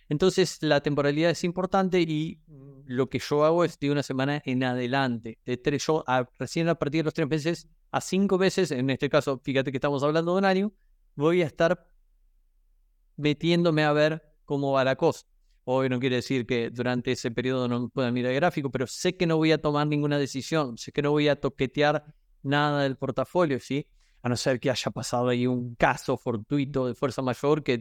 Entonces 0.08 0.56
la 0.62 0.80
temporalidad 0.80 1.30
es 1.30 1.44
importante 1.44 2.00
y 2.00 2.40
lo 2.86 3.10
que 3.10 3.18
yo 3.18 3.44
hago 3.44 3.66
es 3.66 3.78
de 3.78 3.90
una 3.90 4.02
semana 4.02 4.40
en 4.46 4.64
adelante. 4.64 5.38
De 5.44 5.58
tres, 5.58 5.84
yo 5.86 6.02
recién 6.38 6.70
a 6.70 6.76
partir 6.76 7.00
de 7.00 7.04
los 7.04 7.12
tres 7.12 7.28
meses 7.28 7.68
a 7.90 8.00
cinco 8.00 8.38
meses, 8.38 8.70
en 8.70 8.88
este 8.88 9.10
caso, 9.10 9.38
fíjate 9.44 9.70
que 9.70 9.76
estamos 9.76 10.02
hablando 10.02 10.32
de 10.32 10.38
un 10.38 10.44
año, 10.46 10.72
voy 11.16 11.42
a 11.42 11.46
estar 11.46 11.86
metiéndome 13.16 13.84
a 13.84 13.92
ver 13.92 14.22
cómo 14.46 14.72
va 14.72 14.84
la 14.84 14.96
cosa. 14.96 15.26
Hoy 15.70 15.90
no 15.90 16.00
quiere 16.00 16.16
decir 16.16 16.46
que 16.46 16.70
durante 16.70 17.12
ese 17.12 17.30
periodo 17.30 17.68
no 17.68 17.90
pueda 17.90 18.10
mirar 18.10 18.32
el 18.32 18.36
gráfico, 18.36 18.70
pero 18.70 18.86
sé 18.86 19.18
que 19.18 19.26
no 19.26 19.36
voy 19.36 19.52
a 19.52 19.60
tomar 19.60 19.86
ninguna 19.86 20.18
decisión, 20.18 20.78
sé 20.78 20.92
que 20.92 21.02
no 21.02 21.10
voy 21.10 21.28
a 21.28 21.38
toquetear 21.38 22.06
nada 22.42 22.84
del 22.84 22.96
portafolio, 22.96 23.60
¿sí? 23.60 23.86
A 24.22 24.30
no 24.30 24.36
ser 24.36 24.60
que 24.60 24.70
haya 24.70 24.90
pasado 24.90 25.28
ahí 25.28 25.46
un 25.46 25.74
caso 25.74 26.16
fortuito 26.16 26.86
de 26.86 26.94
fuerza 26.94 27.20
mayor 27.20 27.62
que 27.62 27.78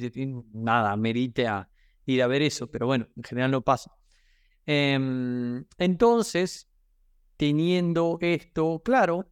nada, 0.51 0.97
merite 0.97 1.47
a, 1.47 1.69
ir 2.05 2.21
a 2.21 2.27
ver 2.27 2.41
eso, 2.41 2.69
pero 2.69 2.87
bueno, 2.87 3.07
en 3.15 3.23
general 3.23 3.51
no 3.51 3.61
pasa. 3.61 3.95
Em, 4.65 5.63
entonces, 5.77 6.69
teniendo 7.37 8.17
esto 8.19 8.81
claro, 8.83 9.31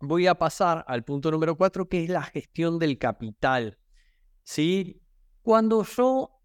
voy 0.00 0.26
a 0.26 0.36
pasar 0.36 0.86
al 0.88 1.04
punto 1.04 1.30
número 1.30 1.54
cuatro, 1.54 1.86
que 1.86 2.04
es 2.04 2.08
la 2.08 2.22
gestión 2.22 2.78
del 2.78 2.96
capital. 2.96 3.78
¿Sí? 4.42 5.02
Cuando 5.42 5.84
yo, 5.84 6.37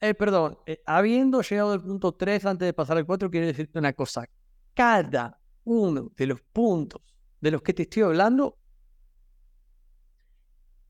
eh, 0.00 0.14
perdón, 0.14 0.58
eh, 0.66 0.82
habiendo 0.86 1.42
llegado 1.42 1.72
al 1.72 1.82
punto 1.82 2.12
3 2.12 2.44
antes 2.46 2.66
de 2.66 2.72
pasar 2.72 2.96
al 2.96 3.06
4, 3.06 3.30
quiero 3.30 3.46
decirte 3.46 3.78
una 3.78 3.92
cosa. 3.92 4.24
Cada 4.74 5.40
uno 5.64 6.10
de 6.16 6.26
los 6.26 6.40
puntos 6.40 7.02
de 7.40 7.50
los 7.50 7.62
que 7.62 7.74
te 7.74 7.82
estoy 7.82 8.02
hablando 8.02 8.58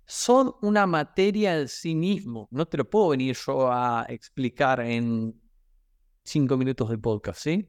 son 0.06 0.54
una 0.62 0.86
materia 0.86 1.58
en 1.60 1.68
sí 1.68 1.94
mismo. 1.94 2.48
No 2.50 2.66
te 2.66 2.76
lo 2.76 2.88
puedo 2.88 3.10
venir 3.10 3.36
yo 3.46 3.70
a 3.70 4.06
explicar 4.08 4.80
en 4.80 5.40
cinco 6.24 6.56
minutos 6.56 6.90
de 6.90 6.98
podcast, 6.98 7.40
¿sí? 7.40 7.68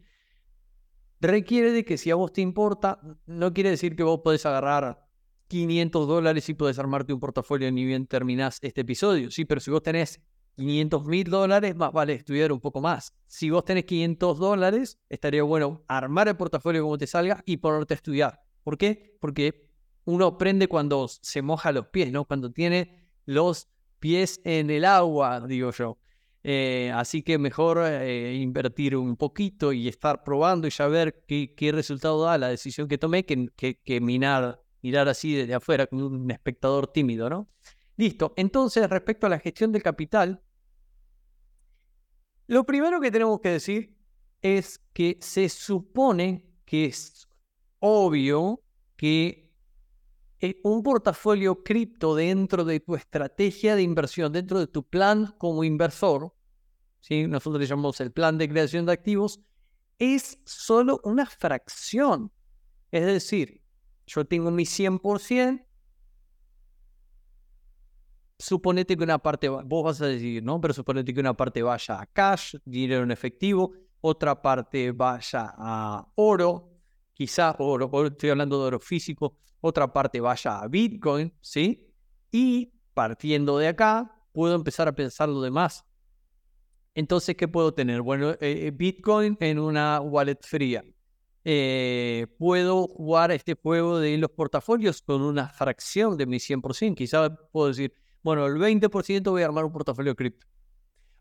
Requiere 1.20 1.72
de 1.72 1.86
que 1.86 1.98
si 1.98 2.10
a 2.10 2.16
vos 2.16 2.34
te 2.34 2.42
importa, 2.42 3.00
no 3.28 3.54
quiere 3.54 3.70
decir 3.70 3.96
que 3.96 4.02
vos 4.02 4.22
podés 4.24 4.46
agarrar 4.48 5.08
500 5.48 6.08
dólares 6.08 6.50
y 6.50 6.56
podés 6.56 6.80
armarte 6.80 7.14
un 7.14 7.20
portafolio 7.20 7.72
ni 7.72 7.86
bien 7.86 8.08
terminás 8.08 8.58
este 8.62 8.82
episodio, 8.82 9.30
¿sí? 9.30 9.46
Pero 9.46 9.62
si 9.62 9.70
vos 9.70 9.84
tenés 9.84 10.20
500 10.56 11.06
mil 11.06 11.30
dólares, 11.30 11.76
más 11.76 11.92
vale 11.92 12.14
estudiar 12.14 12.52
un 12.52 12.60
poco 12.60 12.82
más. 12.82 13.14
Si 13.28 13.50
vos 13.50 13.66
tenés 13.66 13.86
500 13.86 14.40
dólares, 14.40 15.00
estaría 15.10 15.44
bueno 15.44 15.84
armar 15.88 16.28
el 16.28 16.38
portafolio 16.38 16.84
como 16.84 16.98
te 16.98 17.08
salga 17.08 17.42
y 17.46 17.58
ponerte 17.58 17.94
a 17.94 17.96
estudiar. 17.96 18.42
¿Por 18.64 18.78
qué? 18.78 19.18
Porque 19.20 19.70
uno 20.06 20.26
aprende 20.28 20.68
cuando 20.68 21.08
se 21.08 21.42
moja 21.42 21.72
los 21.72 21.88
pies, 21.88 22.12
¿no? 22.12 22.26
Cuando 22.26 22.52
tiene 22.52 23.10
los 23.26 23.70
pies 24.00 24.42
en 24.44 24.70
el 24.70 24.86
agua, 24.86 25.42
digo 25.48 25.72
yo. 25.72 25.98
Eh, 26.44 26.92
así 26.96 27.22
que 27.22 27.38
mejor 27.38 27.80
eh, 27.86 28.34
invertir 28.36 28.96
un 28.96 29.16
poquito 29.16 29.72
y 29.74 29.88
estar 29.88 30.24
probando 30.24 30.68
y 30.68 30.72
ya 30.72 30.88
ver 30.88 31.24
qué, 31.28 31.54
qué 31.56 31.72
resultado 31.72 32.24
da 32.24 32.38
la 32.40 32.48
decisión 32.48 32.88
que 32.88 32.98
tomé 32.98 33.26
que, 33.26 33.50
que, 33.56 34.02
mirar 34.02 34.58
así 35.08 35.36
desde 35.36 35.54
afuera 35.54 35.86
como 35.86 36.08
un 36.08 36.32
espectador 36.32 36.88
tímido, 36.88 37.30
¿no? 37.30 37.48
Listo. 38.02 38.34
Entonces, 38.36 38.90
respecto 38.90 39.28
a 39.28 39.30
la 39.30 39.38
gestión 39.38 39.72
del 39.72 39.84
capital, 39.84 40.42
lo 42.48 42.64
primero 42.64 43.00
que 43.00 43.12
tenemos 43.12 43.40
que 43.40 43.50
decir 43.50 43.96
es 44.42 44.80
que 44.92 45.20
se 45.22 45.48
supone 45.50 46.52
que 46.66 46.86
es 46.86 47.28
obvio 47.78 48.64
que 48.96 49.54
eh, 50.40 50.60
un 50.64 50.82
portafolio 50.82 51.64
cripto 51.64 52.16
dentro 52.16 52.66
de 52.66 52.80
tu 52.80 52.96
estrategia 52.96 53.76
de 53.76 53.84
inversión, 53.84 54.34
dentro 54.34 54.58
de 54.58 54.66
tu 54.66 54.82
plan 54.82 55.36
como 55.38 55.64
inversor, 55.64 56.34
¿sí? 57.02 57.28
nosotros 57.28 57.62
le 57.62 57.68
llamamos 57.68 58.02
el 58.02 58.12
plan 58.12 58.36
de 58.40 58.50
creación 58.50 58.88
de 58.88 58.94
activos, 58.94 59.42
es 60.00 60.40
solo 60.44 61.02
una 61.04 61.28
fracción. 61.28 62.32
Es 62.90 63.06
decir, 63.06 63.62
yo 64.08 64.26
tengo 64.26 64.50
mi 64.50 64.64
100%, 64.64 65.68
suponete 68.42 68.98
que 68.98 69.04
una 69.04 69.20
parte, 69.20 69.48
vos 69.50 69.84
vas 69.84 70.02
a 70.02 70.08
decir, 70.08 70.44
¿no? 70.44 70.60
Pero 70.60 70.74
suponete 70.74 71.14
que 71.14 71.20
una 71.20 71.36
parte 71.36 71.62
vaya 71.62 72.02
a 72.02 72.06
cash, 72.08 72.56
dinero 72.66 73.04
en 73.04 73.12
efectivo, 73.12 73.74
otra 74.02 74.42
parte 74.42 74.92
vaya 74.92 75.54
a 75.58 76.08
oro, 76.16 76.72
quizá 77.14 77.56
oro, 77.60 77.90
estoy 78.08 78.32
hablando 78.32 78.60
de 78.60 78.68
oro 78.68 78.80
físico, 78.80 79.38
otra 79.62 79.94
parte 79.94 80.20
vaya 80.20 80.60
a 80.60 80.68
Bitcoin, 80.68 81.32
¿sí? 81.40 81.88
Y 82.32 82.74
partiendo 82.94 83.58
de 83.58 83.68
acá, 83.68 84.12
puedo 84.32 84.56
empezar 84.56 84.88
a 84.88 84.94
pensar 84.94 85.30
lo 85.30 85.42
demás. 85.42 85.86
Entonces, 86.96 87.36
¿qué 87.36 87.48
puedo 87.48 87.74
tener? 87.74 88.02
Bueno, 88.02 88.32
eh, 88.32 88.38
eh, 88.42 88.72
Bitcoin 88.74 89.38
en 89.40 89.60
una 89.60 90.02
wallet 90.02 90.40
fría. 90.42 90.84
Eh, 91.44 92.28
puedo 92.38 92.88
jugar 92.88 93.32
este 93.32 93.56
juego 93.56 94.00
de 94.00 94.18
los 94.18 94.30
portafolios 94.32 95.02
con 95.02 95.22
una 95.22 95.50
fracción 95.50 96.18
de 96.18 96.26
mi 96.26 96.38
100%. 96.40 96.96
Quizá 96.96 97.34
puedo 97.52 97.70
decir, 97.70 97.94
bueno, 98.24 98.46
el 98.46 98.56
20% 98.56 99.32
voy 99.32 99.42
a 99.42 99.46
armar 99.46 99.66
un 99.66 99.72
portafolio 99.72 100.16
cripto. 100.16 100.48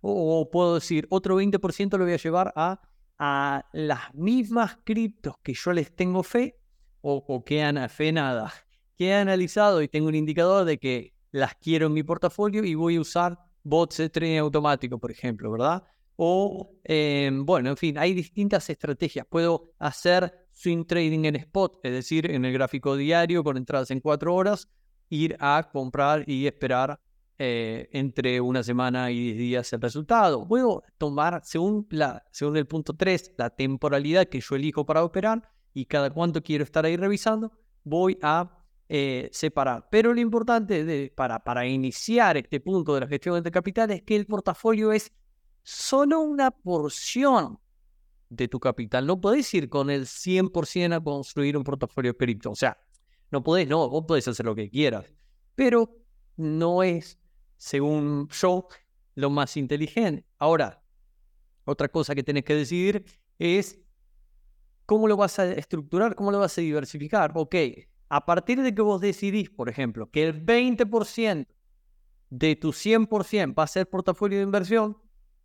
O, 0.01 0.41
o, 0.41 0.51
puedo 0.51 0.75
decir, 0.75 1.07
otro 1.11 1.41
20% 1.41 1.99
lo 1.99 2.05
voy 2.05 2.15
a 2.15 2.17
llevar 2.17 2.53
a, 2.57 2.81
a 3.19 3.67
las 3.75 4.15
mismas 4.15 4.79
criptos 4.83 5.35
que 5.43 5.53
yo 5.53 5.73
les 5.75 5.95
tengo 5.95 6.23
fe 6.23 6.57
o, 7.03 7.45
que 7.45 7.63
han 7.63 7.89
fe 7.91 8.13
nada, 8.13 8.53
que 8.97 9.09
he 9.09 9.15
analizado 9.15 9.83
y 9.83 9.89
tengo 9.89 10.09
un 10.09 10.15
indicador 10.15 10.65
de 10.65 10.79
que 10.79 11.15
las 11.31 11.55
quiero 11.57 11.87
en 11.87 11.93
mi 11.93 12.03
portafolio 12.03 12.65
y 12.65 12.75
voy 12.75 12.97
a 12.97 13.01
usar 13.01 13.39
bots 13.63 13.99
de 13.99 14.09
trading 14.09 14.39
automático, 14.39 14.99
por 14.99 15.11
ejemplo, 15.11 15.51
¿verdad? 15.51 15.85
O, 16.17 16.73
em, 16.85 17.45
bueno, 17.45 17.71
en 17.71 17.77
fin, 17.77 17.99
hay 17.99 18.13
distintas 18.15 18.69
estrategias. 18.69 19.27
Puedo 19.27 19.73
hacer 19.79 20.47
swing 20.53 20.85
trading 20.85 21.25
en 21.25 21.37
spot, 21.37 21.81
es 21.83 21.93
decir, 21.93 22.31
en 22.31 22.45
el 22.45 22.53
gráfico 22.53 22.97
diario 22.97 23.45
con 23.45 23.57
entradas 23.57 23.91
en 23.91 24.01
cuatro 24.01 24.35
horas, 24.35 24.69
ir 25.11 25.37
a 25.39 25.69
comprar 25.71 26.25
y 26.27 26.47
esperar 26.47 26.99
eh, 27.39 27.89
entre 27.93 28.41
una 28.41 28.63
semana 28.63 29.11
y 29.11 29.33
diez 29.33 29.39
días 29.39 29.73
el 29.73 29.81
resultado. 29.81 30.47
Puedo 30.47 30.83
tomar, 30.99 31.41
según, 31.45 31.87
la, 31.91 32.25
según 32.31 32.57
el 32.57 32.67
punto 32.67 32.95
3, 32.95 33.35
la 33.37 33.51
temporalidad 33.51 34.27
que 34.27 34.41
yo 34.41 34.57
elijo 34.57 34.87
para 34.87 35.05
operar 35.05 35.43
y 35.75 35.85
cada 35.85 36.11
cuánto 36.11 36.43
quiero 36.43 36.65
estar 36.65 36.85
ahí 36.85 36.97
revisando, 36.97 37.53
voy 37.85 38.19
a 38.23 38.59
eh, 38.89 39.29
separar. 39.33 39.89
Pero 39.91 40.13
lo 40.13 40.21
importante 40.21 40.85
de, 40.85 41.13
para, 41.15 41.39
para 41.43 41.67
iniciar 41.67 42.37
este 42.37 42.61
punto 42.61 42.95
de 42.95 43.01
la 43.01 43.07
gestión 43.07 43.43
de 43.43 43.51
capital 43.51 43.91
es 43.91 44.03
que 44.03 44.17
el 44.17 44.27
portafolio 44.27 44.93
es 44.93 45.13
solo 45.63 46.21
una 46.21 46.51
porción 46.51 47.59
de 48.29 48.49
tu 48.49 48.61
capital. 48.61 49.07
No 49.07 49.21
podés 49.21 49.53
ir 49.55 49.69
con 49.69 49.91
el 49.91 50.07
100% 50.07 50.95
a 50.95 51.01
construir 51.01 51.57
un 51.57 51.65
portafolio 51.65 52.17
cripto. 52.17 52.51
O 52.51 52.57
sea, 52.57 52.79
no 53.31 53.43
podés, 53.43 53.69
no, 53.69 53.89
vos 53.89 54.05
podés 54.07 54.27
hacer 54.29 54.47
lo 54.47 54.55
que 54.55 54.71
quieras. 54.71 55.13
Pero 55.55 55.97
no 56.37 56.83
es 56.83 57.21
según 57.61 58.27
yo, 58.31 58.69
lo 59.15 59.29
más 59.29 59.57
inteligente. 59.59 60.27
Ahora, 60.39 60.83
otra 61.65 61.89
cosa 61.89 62.15
que 62.15 62.23
tenés 62.23 62.43
que 62.43 62.55
decidir 62.55 63.05
es 63.39 63.79
cómo 64.87 65.07
lo 65.07 65.17
vas 65.19 65.39
a 65.39 65.53
estructurar, 65.53 66.15
cómo 66.15 66.33
lo 66.33 66.39
vas 66.39 66.57
a 66.57 66.63
diversificar. 66.63 67.33
Ok, 67.35 67.55
a 68.09 68.25
partir 68.25 68.63
de 68.63 68.75
que 68.75 68.81
vos 68.81 69.01
decidís, 69.03 69.51
por 69.51 69.69
ejemplo, 69.69 70.11
que 70.11 70.23
el 70.23 70.45
20% 70.45 71.47
de 72.31 72.57
tu 72.57 72.73
100% 72.73 73.55
va 73.59 73.65
a 73.65 73.67
ser 73.67 73.91
portafolio 73.91 74.39
de 74.39 74.45
inversión, 74.45 74.97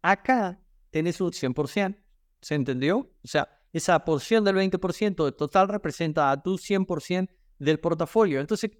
acá 0.01 0.61
tenés 0.91 1.19
un 1.19 1.31
100%. 1.31 1.97
¿Se 2.39 2.55
entendió? 2.55 3.11
O 3.23 3.27
sea, 3.27 3.49
esa 3.73 4.05
porción 4.05 4.45
del 4.45 4.55
20% 4.55 5.25
del 5.25 5.35
total 5.35 5.67
representa 5.67 6.31
a 6.31 6.41
tu 6.41 6.57
100% 6.57 7.29
del 7.59 7.79
portafolio. 7.79 8.39
Entonces, 8.39 8.71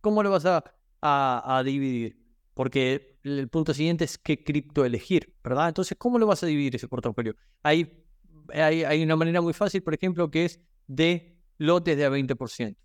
¿cómo 0.00 0.22
lo 0.22 0.30
vas 0.30 0.44
a, 0.46 0.64
a 1.00 1.62
dividir? 1.62 2.28
porque 2.58 3.20
el 3.22 3.48
punto 3.48 3.72
siguiente 3.72 4.04
es 4.04 4.18
qué 4.18 4.42
cripto 4.42 4.84
elegir, 4.84 5.32
¿verdad? 5.44 5.68
Entonces, 5.68 5.96
¿cómo 5.96 6.18
lo 6.18 6.26
vas 6.26 6.42
a 6.42 6.46
dividir 6.46 6.74
ese 6.74 6.88
portafolio? 6.88 7.36
Hay, 7.62 8.04
hay, 8.52 9.00
una 9.00 9.14
manera 9.14 9.40
muy 9.40 9.52
fácil, 9.52 9.80
por 9.84 9.94
ejemplo, 9.94 10.28
que 10.28 10.46
es 10.46 10.60
de 10.88 11.38
lotes 11.58 11.96
de 11.96 12.04
a 12.04 12.10
20%. 12.10 12.76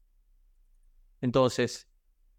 Entonces, 1.22 1.88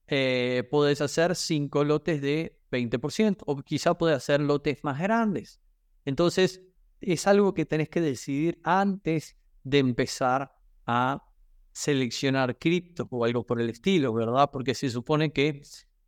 eh, 0.07 0.63
puedes 0.71 1.01
hacer 1.01 1.35
5 1.35 1.83
lotes 1.83 2.23
de 2.23 2.61
20% 2.71 3.39
o 3.47 3.57
quizá 3.63 3.99
puedes 3.99 4.17
hacer 4.17 4.39
lotes 4.41 4.85
más 4.85 5.01
grandes. 5.01 5.61
Entonces, 6.05 6.63
es 7.01 7.27
algo 7.27 7.53
que 7.53 7.67
tenés 7.67 7.89
que 7.89 8.01
decidir 8.01 8.61
antes 8.63 9.37
de 9.65 9.79
empezar 9.81 10.55
a 10.87 11.27
seleccionar 11.75 12.57
cripto 12.57 13.07
o 13.11 13.25
algo 13.25 13.45
por 13.45 13.61
el 13.61 13.69
estilo, 13.69 14.15
¿verdad? 14.15 14.49
Porque 14.53 14.75
se 14.75 14.89
supone 14.89 15.33
que 15.33 15.61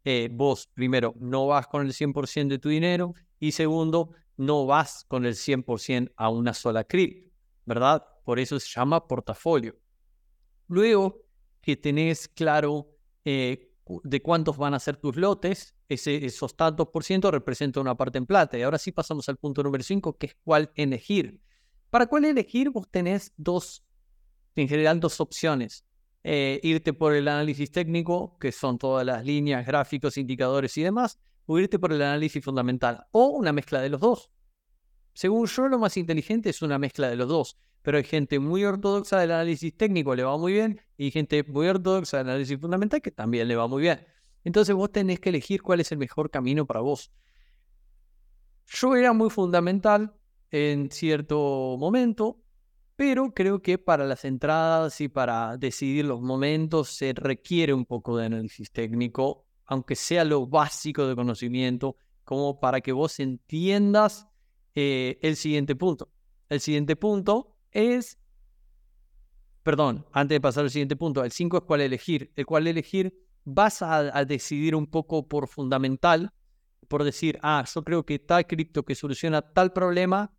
eh, 0.05 0.31
vos, 0.33 0.69
primero, 0.73 1.15
no 1.19 1.49
vas 1.49 1.67
con 1.67 1.85
el 1.85 1.93
100% 1.93 2.49
de 2.49 2.59
tu 2.61 2.69
dinero 2.69 3.15
y 3.41 3.53
segundo, 3.53 4.13
no 4.37 4.65
vas 4.65 5.05
con 5.09 5.27
el 5.27 5.35
100% 5.35 6.13
a 6.17 6.31
una 6.31 6.55
sola 6.55 6.85
cripto, 6.85 7.35
¿verdad? 7.65 8.07
Por 8.25 8.39
eso 8.39 8.61
se 8.61 8.69
llama 8.69 9.09
portafolio. 9.09 9.77
Luego 10.69 11.23
que 11.61 11.77
tenés 11.77 12.29
claro 12.29 12.97
eh, 13.25 13.73
de 14.05 14.23
cuántos 14.23 14.57
van 14.57 14.75
a 14.75 14.79
ser 14.79 14.97
tus 14.97 15.17
lotes, 15.17 15.75
ese, 15.89 16.25
esos 16.25 16.57
tantos 16.57 16.89
por 16.89 17.03
ciento 17.03 17.31
representa 17.33 17.81
una 17.81 17.97
parte 17.97 18.19
en 18.19 18.27
plata. 18.27 18.57
Y 18.57 18.63
ahora 18.63 18.79
sí 18.79 18.93
pasamos 18.93 19.29
al 19.29 19.37
punto 19.37 19.65
número 19.65 19.83
5, 19.83 20.17
que 20.17 20.27
es 20.27 20.37
cuál 20.45 20.71
elegir. 20.77 21.41
Para 21.91 22.07
cuál 22.07 22.25
elegir, 22.25 22.71
vos 22.71 22.89
tenés 22.89 23.33
dos, 23.37 23.85
en 24.57 24.69
general, 24.69 25.01
dos 25.01 25.21
opciones. 25.21 25.85
Eh, 26.25 26.59
irte 26.65 26.93
por 26.93 27.15
el 27.15 27.29
análisis 27.29 27.71
técnico, 27.71 28.37
que 28.39 28.51
son 28.51 28.79
todas 28.79 29.07
las 29.07 29.25
líneas, 29.25 29.65
gráficos, 29.65 30.17
indicadores 30.17 30.77
y 30.77 30.83
demás, 30.83 31.21
o 31.45 31.59
irte 31.59 31.79
por 31.79 31.93
el 31.93 32.03
análisis 32.03 32.45
fundamental, 32.45 33.07
o 33.13 33.29
una 33.29 33.53
mezcla 33.53 33.81
de 33.81 33.91
los 33.91 34.01
dos. 34.01 34.31
Según 35.15 35.47
yo, 35.47 35.69
lo 35.69 35.79
más 35.79 35.97
inteligente 35.97 36.51
es 36.51 36.63
una 36.63 36.79
mezcla 36.79 37.09
de 37.09 37.17
los 37.17 37.29
dos, 37.29 37.57
pero 37.83 37.99
hay 37.99 38.05
gente 38.05 38.41
muy 38.41 38.65
ortodoxa 38.65 39.21
del 39.21 39.31
análisis 39.31 39.77
técnico, 39.77 40.17
le 40.17 40.25
va 40.25 40.37
muy 40.37 40.53
bien, 40.53 40.81
y 40.97 41.13
gente 41.13 41.45
muy 41.45 41.69
ortodoxa 41.69 42.19
del 42.19 42.31
análisis 42.31 42.59
fundamental 42.59 43.01
que 43.01 43.13
también 43.13 43.47
le 43.47 43.55
va 43.55 43.69
muy 43.69 43.83
bien. 43.83 44.05
Entonces 44.43 44.75
vos 44.75 44.91
tenés 44.91 45.21
que 45.21 45.29
elegir 45.29 45.63
cuál 45.63 45.81
es 45.81 45.93
el 45.93 45.99
mejor 45.99 46.31
camino 46.31 46.67
para 46.67 46.81
vos. 46.81 47.13
Yo 48.67 48.97
era 48.97 49.13
muy 49.13 49.31
fundamental 49.31 50.17
en 50.51 50.91
cierto 50.91 51.77
momento, 51.79 52.43
pero 52.97 53.33
creo 53.35 53.61
que 53.61 53.77
para 53.77 54.07
las 54.07 54.25
entradas 54.25 55.01
y 55.03 55.09
para 55.09 55.59
decidir 55.59 56.07
los 56.07 56.23
momentos 56.23 56.89
se 56.89 57.13
requiere 57.13 57.75
un 57.75 57.85
poco 57.85 58.17
de 58.17 58.27
análisis 58.27 58.73
técnico, 58.73 59.45
aunque 59.67 59.95
sea 59.95 60.25
lo 60.25 60.47
básico 60.47 61.07
de 61.07 61.15
conocimiento, 61.15 61.97
como 62.25 62.59
para 62.59 62.81
que 62.81 62.93
vos 62.93 63.21
entiendas 63.21 64.27
eh, 64.75 65.19
el 65.21 65.37
siguiente 65.37 65.77
punto. 65.77 66.09
El 66.49 66.61
siguiente 66.61 66.97
punto 66.97 67.59
es, 67.71 68.19
perdón, 69.63 70.07
antes 70.13 70.37
de 70.37 70.41
pasar 70.41 70.65
al 70.65 70.71
siguiente 70.71 70.97
punto, 70.97 71.23
el 71.23 71.33
5 71.33 71.59
es 71.59 71.63
cuál 71.65 71.83
elegir. 71.83 72.33
El 72.35 72.47
cuál 72.47 72.67
elegir 72.67 73.15
vas 73.45 73.83
a, 73.83 74.19
a 74.19 74.25
decidir 74.25 74.75
un 74.75 74.87
poco 74.87 75.29
por 75.29 75.49
fundamental, 75.49 76.33
por 76.89 77.05
decir, 77.05 77.39
ah, 77.43 77.65
yo 77.73 77.83
creo 77.83 78.07
que 78.07 78.19
tal 78.19 78.47
cripto 78.47 78.85
que 78.85 78.95
soluciona 78.95 79.43
tal 79.43 79.73
problema 79.73 80.36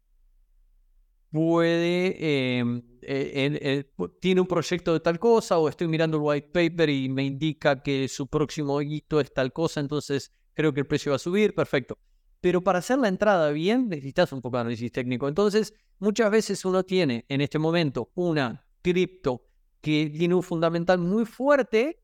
puede, 1.31 2.57
em, 2.59 2.81
eh, 3.01 3.85
tiene 4.19 4.41
un 4.41 4.47
proyecto 4.47 4.93
de 4.93 4.99
tal 4.99 5.19
cosa 5.19 5.57
o 5.57 5.69
estoy 5.69 5.87
mirando 5.87 6.17
el 6.17 6.23
white 6.23 6.49
paper 6.49 6.89
y 6.89 7.09
me 7.09 7.23
indica 7.23 7.81
que 7.81 8.07
su 8.07 8.27
próximo 8.27 8.81
hito 8.81 9.19
es 9.19 9.33
tal 9.33 9.53
cosa, 9.53 9.79
entonces 9.79 10.33
creo 10.53 10.73
que 10.73 10.81
el 10.81 10.87
precio 10.87 11.11
va 11.11 11.17
a 11.17 11.19
subir, 11.19 11.53
perfecto. 11.53 11.97
Pero 12.41 12.63
para 12.63 12.79
hacer 12.79 12.99
la 12.99 13.07
entrada 13.07 13.51
bien 13.51 13.89
necesitas 13.89 14.31
un 14.31 14.41
poco 14.41 14.57
de 14.57 14.61
análisis 14.61 14.91
técnico. 14.91 15.27
Entonces, 15.27 15.73
muchas 15.99 16.31
veces 16.31 16.63
uno 16.65 16.83
tiene 16.83 17.25
en 17.29 17.41
este 17.41 17.59
momento 17.59 18.11
una 18.15 18.65
cripto 18.81 19.43
que 19.81 20.11
tiene 20.15 20.35
un 20.35 20.43
fundamental 20.43 20.99
muy 20.99 21.25
fuerte, 21.25 22.03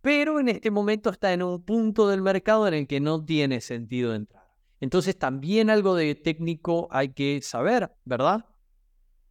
pero 0.00 0.40
en 0.40 0.48
este 0.48 0.70
momento 0.70 1.10
está 1.10 1.32
en 1.32 1.42
un 1.42 1.64
punto 1.64 2.08
del 2.08 2.22
mercado 2.22 2.66
en 2.66 2.74
el 2.74 2.86
que 2.86 3.00
no 3.00 3.24
tiene 3.24 3.60
sentido 3.60 4.14
entrar. 4.14 4.41
Entonces 4.82 5.16
también 5.16 5.70
algo 5.70 5.94
de 5.94 6.16
técnico 6.16 6.88
hay 6.90 7.12
que 7.12 7.40
saber, 7.40 7.92
¿verdad? 8.04 8.44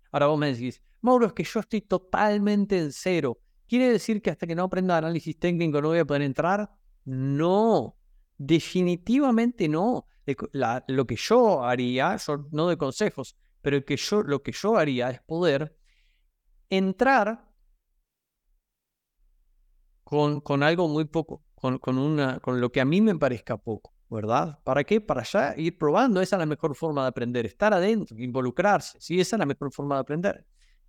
Ahora 0.09 0.27
vos 0.27 0.39
me 0.39 0.53
decís, 0.53 0.81
Mauro, 1.01 1.25
es 1.25 1.33
que 1.33 1.43
yo 1.43 1.59
estoy 1.59 1.81
totalmente 1.81 2.79
en 2.79 2.93
cero. 2.93 3.37
¿Quiere 3.67 3.91
decir 3.91 4.21
que 4.21 4.29
hasta 4.29 4.47
que 4.47 4.55
no 4.55 4.63
aprenda 4.63 4.95
análisis 4.95 5.37
técnico 5.37 5.81
no 5.81 5.89
voy 5.89 5.99
a 5.99 6.05
poder 6.05 6.21
entrar? 6.21 6.71
No, 7.03 7.97
definitivamente 8.37 9.67
no. 9.67 10.07
lo 10.87 11.05
que 11.05 11.17
yo 11.17 11.65
haría, 11.65 12.15
no 12.51 12.69
de 12.69 12.77
consejos, 12.77 13.35
pero 13.61 13.83
que 13.83 13.97
yo, 13.97 14.23
lo 14.23 14.41
que 14.41 14.53
yo 14.53 14.77
haría 14.77 15.09
es 15.09 15.21
poder 15.21 15.75
entrar 16.69 17.51
con, 20.05 20.63
algo 20.63 20.87
muy 20.87 21.03
poco, 21.03 21.43
con, 21.55 21.97
una, 21.97 22.39
con 22.39 22.61
lo 22.61 22.71
que 22.71 22.79
a 22.79 22.85
mí 22.85 23.01
me 23.01 23.17
parezca 23.17 23.57
poco. 23.57 23.90
¿Verdad? 24.15 24.59
¿Para 24.63 24.83
qué? 24.83 24.99
Para 24.99 25.21
allá 25.21 25.53
ir 25.57 25.77
probando. 25.77 26.21
Esa 26.21 26.35
es 26.35 26.39
la 26.39 26.45
mejor 26.45 26.75
forma 26.75 27.03
de 27.03 27.07
aprender. 27.07 27.45
Estar 27.45 27.73
adentro, 27.73 28.17
involucrarse. 28.19 28.99
Sí, 28.99 29.19
esa 29.19 29.37
es 29.37 29.39
la 29.39 29.45
mejor 29.45 29.71
forma 29.71 29.95
de 29.95 30.01
aprender. 30.01 30.45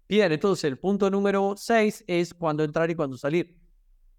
Bien, 0.09 0.31
entonces 0.33 0.65
el 0.65 0.79
punto 0.79 1.09
número 1.09 1.55
6 1.57 2.05
es 2.07 2.35
cuándo 2.35 2.65
entrar 2.65 2.91
y 2.91 2.95
cuándo 2.95 3.17
salir. 3.17 3.57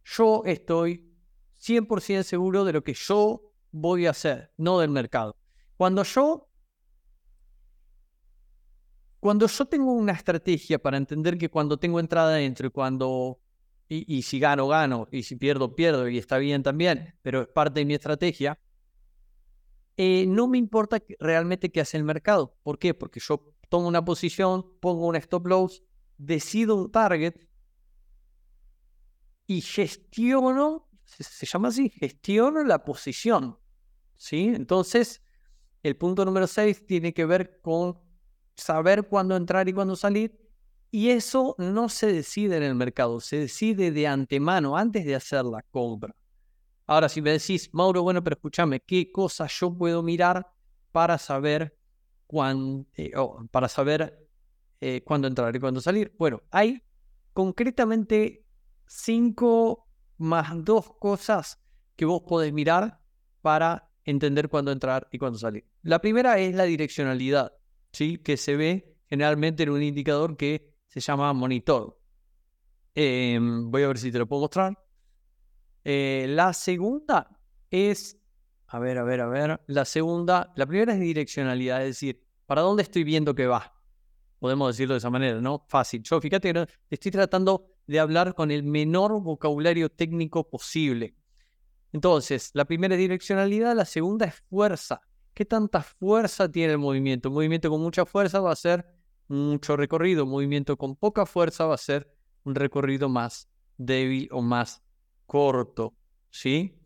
Yo 0.06 0.42
estoy 0.46 1.13
100% 1.60 2.24
seguro 2.24 2.63
de 2.63 2.74
lo 2.74 2.84
que 2.84 2.94
yo 2.94 3.42
voy 3.72 4.06
a 4.06 4.12
hacer, 4.12 4.52
no 4.58 4.80
del 4.80 4.89
mercado. 4.89 5.36
Cuando 5.76 6.04
yo 6.04 6.50
cuando 9.20 9.48
yo 9.48 9.66
tengo 9.66 9.94
una 9.94 10.12
estrategia 10.12 10.80
para 10.80 10.98
entender 10.98 11.38
que 11.38 11.50
cuando 11.50 11.78
tengo 11.78 12.00
entrada 12.00 12.34
adentro 12.34 12.68
y 12.68 12.72
cuando 12.72 13.39
y, 13.88 14.18
y, 14.18 14.22
si 14.24 14.39
gano, 14.39 14.68
gano, 14.68 15.08
y 15.12 15.24
si 15.24 15.36
pierdo, 15.36 15.76
pierdo, 15.76 16.10
y 16.10 16.18
está 16.18 16.38
bien 16.38 16.63
también, 16.63 17.16
pero 17.22 17.44
es 17.44 17.48
parte 17.48 17.82
de 17.82 17.86
mi 17.86 17.94
estrategia, 17.94 18.60
eh, 19.97 20.25
no 20.27 20.47
me 20.47 20.58
importa 20.58 21.01
realmente 21.19 21.71
qué 21.71 21.82
hace 21.82 21.97
el 21.97 22.03
mercado. 22.03 22.58
¿Por 22.63 22.79
qué? 22.79 22.93
Porque 22.93 23.19
yo 23.19 23.53
tomo 23.69 23.88
una 23.88 24.03
posición, 24.03 24.65
pongo 24.79 25.08
un 25.08 25.15
stop 25.15 25.47
loss, 25.47 25.84
decido 26.17 26.75
un 26.75 26.91
target 26.91 27.36
y 29.45 29.62
gestiono, 29.62 30.89
se, 31.03 31.45
llama 31.45 31.67
así, 31.67 31.89
gestiono 31.89 32.63
la 32.63 32.84
posición. 32.84 33.58
¿Sí? 34.15 34.51
Entonces, 34.56 35.21
el 35.84 35.97
punto 35.97 36.23
número 36.23 36.47
6 36.47 36.86
tiene 36.86 37.13
que 37.13 37.25
ver 37.25 37.60
con 37.62 37.99
saber 38.56 39.08
cuándo 39.08 39.36
entrar 39.36 39.67
y 39.67 39.73
cuándo 39.73 39.95
salir. 39.95 40.39
Y 40.91 41.10
eso 41.10 41.56
no 41.58 41.89
se 41.89 42.08
decide 42.08 42.58
en 42.58 42.63
el 42.63 42.75
mercado, 42.75 43.19
se 43.19 43.38
decide 43.38 43.91
de 43.91 44.08
antemano, 44.08 44.77
antes 44.77 45.06
de 45.06 45.15
hacer 45.15 45.43
la 45.43 45.63
compra. 45.63 46.15
Ahora, 46.86 47.10
si 47.10 47.22
me 47.22 47.32
decís, 47.32 47.69
Mauro, 47.74 48.04
bueno, 48.04 48.24
pero 48.24 48.36
escúchame, 48.36 48.80
¿qué 48.82 49.12
cosas 49.12 49.52
yo 49.60 49.74
puedo 49.74 50.04
mirar 50.04 50.48
para 50.91 51.17
saber 51.17 51.78
cuán, 52.28 52.88
eh, 52.96 53.12
para 53.52 53.67
saber 53.69 54.24
eh, 54.86 55.02
cuándo 55.02 55.30
entrar 55.30 55.56
y 55.56 55.60
cuándo 55.62 55.80
salir. 55.80 56.13
Bueno, 56.17 56.43
hay 56.52 56.84
concretamente 57.32 58.46
cinco 58.86 59.88
más 60.17 60.52
dos 60.65 60.96
cosas 61.00 61.58
que 61.96 62.04
vos 62.04 62.24
podés 62.28 62.52
mirar 62.52 63.00
para 63.41 63.89
entender 64.04 64.50
cuándo 64.50 64.74
entrar 64.74 65.08
y 65.10 65.19
cuándo 65.19 65.39
salir. 65.39 65.65
La 65.84 66.00
primera 66.00 66.38
es 66.38 66.54
la 66.54 66.65
direccionalidad, 66.65 67.54
¿sí? 67.93 68.17
que 68.17 68.36
se 68.36 68.58
ve 68.58 68.98
generalmente 69.10 69.63
en 69.63 69.69
un 69.69 69.82
indicador 69.82 70.36
que 70.36 70.76
se 70.89 71.00
llama 71.00 71.32
monitor. 71.32 71.98
Em, 72.93 73.72
voy 73.72 73.84
a 73.84 73.88
ver 73.88 73.98
si 73.98 74.12
te 74.12 74.19
lo 74.19 74.28
puedo 74.28 74.41
mostrar. 74.41 74.78
Eh, 75.84 76.26
la 76.30 76.54
segunda 76.54 77.30
es, 77.69 78.17
a 78.67 78.80
ver, 78.80 78.98
a 78.98 79.04
ver, 79.04 79.22
a 79.22 79.28
ver, 79.28 79.62
la 79.67 79.86
segunda, 79.86 80.54
la 80.56 80.65
primera 80.65 80.93
es 80.93 81.00
direccionalidad, 81.00 81.82
es 81.82 81.89
decir, 81.89 82.24
¿para 82.46 82.62
dónde 82.62 82.84
estoy 82.84 83.04
viendo 83.04 83.36
que 83.36 83.48
va? 83.48 83.74
Podemos 84.39 84.76
decirlo 84.76 84.93
de 84.93 84.98
esa 85.00 85.10
manera, 85.10 85.39
¿no? 85.39 85.65
Fácil. 85.69 86.04
Yo 86.04 86.19
fíjate 86.19 86.54
que 86.54 86.67
estoy 86.89 87.12
tratando 87.12 87.65
de 87.88 88.00
hablar 88.00 88.34
con 88.36 88.52
el 88.52 88.63
menor 88.63 89.22
vocabulario 89.22 89.89
técnico 89.89 90.50
posible. 90.50 91.15
Entonces, 91.91 92.52
la 92.54 92.65
primera 92.65 92.96
es 92.96 93.00
direccionalidad, 93.00 93.76
la 93.76 93.86
segunda 93.86 94.26
es 94.26 94.36
fuerza. 94.50 95.02
¿Qué 95.34 95.46
tanta 95.46 95.82
fuerza 95.82 96.52
tiene 96.52 96.74
el 96.74 96.80
movimiento? 96.80 97.30
Un 97.30 97.36
movimiento 97.36 97.69
con 97.69 97.82
mucha 97.82 98.06
fuerza 98.06 98.39
va 98.39 98.52
a 98.52 98.56
ser 98.56 98.86
mucho 99.28 99.76
recorrido, 99.78 100.26
un 100.26 100.32
movimiento 100.32 100.78
con 100.78 100.96
poca 100.96 101.26
fuerza 101.26 101.65
va 101.65 101.76
a 101.76 101.78
ser 101.78 102.13
un 102.43 102.56
recorrido 102.56 103.10
más 103.10 103.50
débil 103.78 104.28
o 104.32 104.41
más 104.41 104.83
corto, 105.34 105.96
¿sí? 106.30 106.78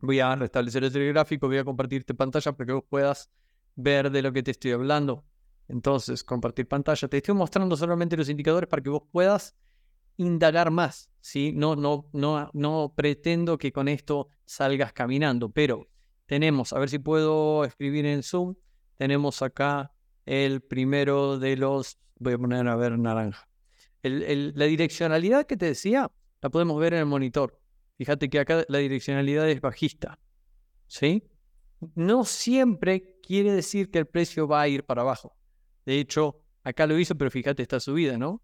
Voy 0.00 0.18
a 0.18 0.34
restablecer 0.34 0.82
el 0.82 1.12
gráfico, 1.12 1.46
voy 1.46 1.58
a 1.58 1.64
compartirte 1.64 2.12
pantalla 2.12 2.50
para 2.50 2.66
que 2.66 2.72
vos 2.72 2.82
puedas 2.90 3.30
ver 3.76 4.10
de 4.10 4.20
lo 4.20 4.32
que 4.32 4.42
te 4.42 4.50
estoy 4.50 4.72
hablando. 4.72 5.24
Entonces, 5.68 6.24
compartir 6.24 6.66
pantalla. 6.66 7.06
Te 7.06 7.18
estoy 7.18 7.36
mostrando 7.36 7.76
solamente 7.76 8.16
los 8.16 8.28
indicadores 8.28 8.68
para 8.68 8.82
que 8.82 8.90
vos 8.90 9.04
puedas 9.12 9.54
indagar 10.16 10.72
más, 10.72 11.08
¿sí? 11.20 11.52
No, 11.54 11.76
no, 11.76 12.08
no, 12.12 12.50
no 12.52 12.94
pretendo 12.96 13.56
que 13.58 13.70
con 13.70 13.86
esto 13.86 14.26
salgas 14.44 14.92
caminando, 14.92 15.48
pero 15.48 15.88
tenemos, 16.26 16.72
a 16.72 16.80
ver 16.80 16.90
si 16.90 16.98
puedo 16.98 17.64
escribir 17.64 18.06
en 18.06 18.24
Zoom, 18.24 18.56
tenemos 18.96 19.40
acá 19.40 19.92
el 20.26 20.62
primero 20.62 21.38
de 21.38 21.56
los, 21.56 22.00
voy 22.18 22.32
a 22.32 22.38
poner 22.38 22.66
a 22.66 22.74
ver 22.74 22.98
naranja. 22.98 23.48
la 24.02 24.64
direccionalidad 24.64 25.46
que 25.46 25.56
te 25.56 25.66
decía, 25.66 26.10
la 26.42 26.50
podemos 26.50 26.78
ver 26.78 26.94
en 26.94 27.00
el 27.00 27.06
monitor. 27.06 27.58
Fíjate 27.96 28.28
que 28.28 28.40
acá 28.40 28.64
la 28.68 28.78
direccionalidad 28.78 29.48
es 29.48 29.60
bajista. 29.60 30.18
¿Sí? 30.88 31.24
No 31.94 32.24
siempre 32.24 33.16
quiere 33.22 33.52
decir 33.52 33.90
que 33.90 34.00
el 34.00 34.06
precio 34.06 34.46
va 34.46 34.60
a 34.60 34.68
ir 34.68 34.84
para 34.84 35.02
abajo. 35.02 35.36
De 35.86 35.98
hecho, 35.98 36.40
acá 36.64 36.86
lo 36.86 36.98
hizo, 36.98 37.16
pero 37.16 37.30
fíjate 37.30 37.62
esta 37.62 37.80
subida, 37.80 38.18
¿no? 38.18 38.42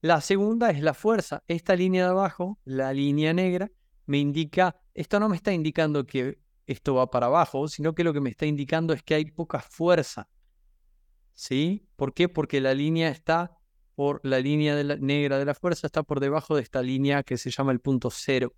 La 0.00 0.20
segunda 0.20 0.70
es 0.70 0.80
la 0.80 0.94
fuerza. 0.94 1.42
Esta 1.46 1.76
línea 1.76 2.04
de 2.04 2.10
abajo, 2.10 2.58
la 2.64 2.92
línea 2.92 3.32
negra, 3.32 3.70
me 4.06 4.18
indica, 4.18 4.80
esto 4.94 5.20
no 5.20 5.28
me 5.28 5.36
está 5.36 5.52
indicando 5.52 6.06
que 6.06 6.38
esto 6.66 6.94
va 6.94 7.10
para 7.10 7.26
abajo, 7.26 7.68
sino 7.68 7.94
que 7.94 8.04
lo 8.04 8.12
que 8.12 8.20
me 8.20 8.30
está 8.30 8.46
indicando 8.46 8.94
es 8.94 9.02
que 9.02 9.14
hay 9.14 9.26
poca 9.26 9.60
fuerza. 9.60 10.28
¿Sí? 11.34 11.88
¿Por 11.96 12.14
qué? 12.14 12.28
Porque 12.28 12.60
la 12.60 12.74
línea 12.74 13.08
está 13.10 13.56
por 14.02 14.20
la 14.24 14.40
línea 14.40 14.82
negra 14.98 15.38
de 15.38 15.44
la 15.44 15.54
fuerza, 15.54 15.86
está 15.86 16.02
por 16.02 16.18
debajo 16.18 16.56
de 16.56 16.62
esta 16.62 16.82
línea 16.82 17.22
que 17.22 17.38
se 17.38 17.52
llama 17.52 17.70
el 17.70 17.78
punto 17.78 18.10
cero. 18.10 18.52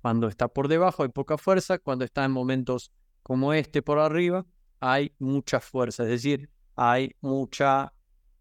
Cuando 0.00 0.26
está 0.26 0.48
por 0.48 0.66
debajo 0.66 1.04
hay 1.04 1.10
poca 1.10 1.38
fuerza, 1.38 1.78
cuando 1.78 2.04
está 2.04 2.24
en 2.24 2.32
momentos 2.32 2.90
como 3.22 3.52
este 3.52 3.80
por 3.80 4.00
arriba 4.00 4.44
hay 4.80 5.14
mucha 5.20 5.60
fuerza, 5.60 6.02
es 6.02 6.08
decir, 6.08 6.50
hay 6.74 7.14
mucha 7.20 7.92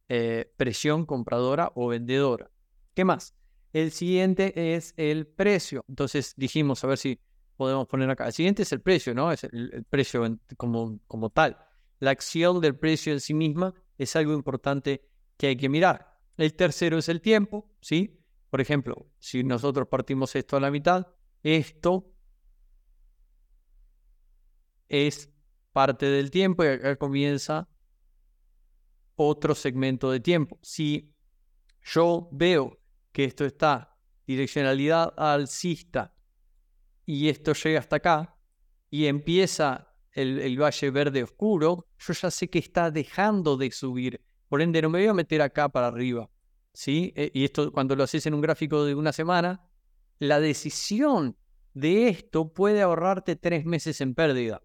eh, 0.10 0.52
presión 0.58 1.06
compradora 1.06 1.72
o 1.76 1.90
vendedora. 1.90 2.50
¿Qué 2.96 3.06
más? 3.06 3.36
El 3.72 3.92
siguiente 3.92 4.74
es 4.74 4.96
el 4.98 5.28
precio. 5.28 5.86
Entonces 5.88 6.34
dijimos, 6.38 6.84
a 6.84 6.88
ver 6.88 6.98
si 6.98 7.20
podemos 7.56 7.86
poner 7.86 8.10
acá. 8.10 8.26
El 8.26 8.34
siguiente 8.34 8.64
es 8.64 8.72
el 8.72 8.82
precio, 8.82 9.14
¿no? 9.14 9.32
Es 9.32 9.44
el, 9.44 9.86
precio 9.88 10.40
como, 10.58 10.98
como 11.06 11.30
tal. 11.30 11.56
La 12.00 12.10
acción 12.10 12.62
del 12.62 12.76
precio 12.76 13.14
en 13.14 13.20
sí 13.20 13.36
misma 13.36 13.76
es 14.00 14.16
algo 14.16 14.34
importante 14.34 15.08
que 15.38 15.46
hay 15.46 15.56
que 15.56 15.70
mirar. 15.70 16.11
El 16.38 16.54
tercero 16.56 16.98
es 16.98 17.10
el 17.10 17.22
tiempo, 17.22 17.70
¿sí? 17.82 18.20
Por 18.50 18.62
ejemplo, 18.62 19.08
si 19.20 19.44
nosotros 19.44 19.88
partimos 19.88 20.36
esto 20.36 20.58
a 20.58 20.60
la 20.60 20.72
mitad, 20.72 21.08
esto 21.44 22.14
es 24.88 25.30
parte 25.72 26.06
del 26.08 26.30
tiempo 26.32 26.64
y 26.64 26.68
acá 26.68 26.98
comienza 26.98 27.70
otro 29.16 29.56
segmento 29.56 30.12
de 30.12 30.20
tiempo. 30.20 30.60
Si 30.62 31.14
yo 31.82 32.28
veo 32.32 32.80
que 33.12 33.24
esto 33.24 33.46
está 33.46 33.98
direccionalidad 34.28 35.14
alcista 35.18 36.14
y 37.06 37.30
esto 37.30 37.54
llega 37.54 37.80
hasta 37.80 37.98
acá 37.98 38.38
y 38.90 39.06
empieza 39.06 39.96
el, 40.12 40.40
el, 40.40 40.62
valle 40.62 40.92
verde 40.92 41.24
oscuro, 41.24 41.88
yo 41.98 42.14
ya 42.14 42.30
sé 42.30 42.50
que 42.50 42.60
está 42.60 42.92
dejando 42.92 43.56
de 43.56 43.72
subir 43.72 44.22
por 44.52 44.62
ende, 44.62 44.82
no 44.82 44.90
me 44.90 45.00
voy 45.00 45.08
a 45.08 45.14
meter 45.14 45.42
acá 45.42 45.70
para 45.70 45.88
arriba. 45.88 46.30
¿sí? 46.74 47.14
Eh, 47.16 47.32
y 47.34 47.46
esto 47.46 47.72
cuando 47.72 47.96
lo 47.96 48.04
haces 48.04 48.26
en 48.26 48.34
un 48.34 48.42
gráfico 48.42 48.84
de 48.84 48.96
una 48.96 49.14
semana, 49.14 49.66
la 50.20 50.42
decisión 50.42 51.38
de 51.74 52.10
esto 52.10 52.52
puede 52.52 52.82
ahorrarte 52.82 53.38
tres 53.38 53.64
meses 53.64 54.02
en 54.02 54.14
pérdida. 54.14 54.62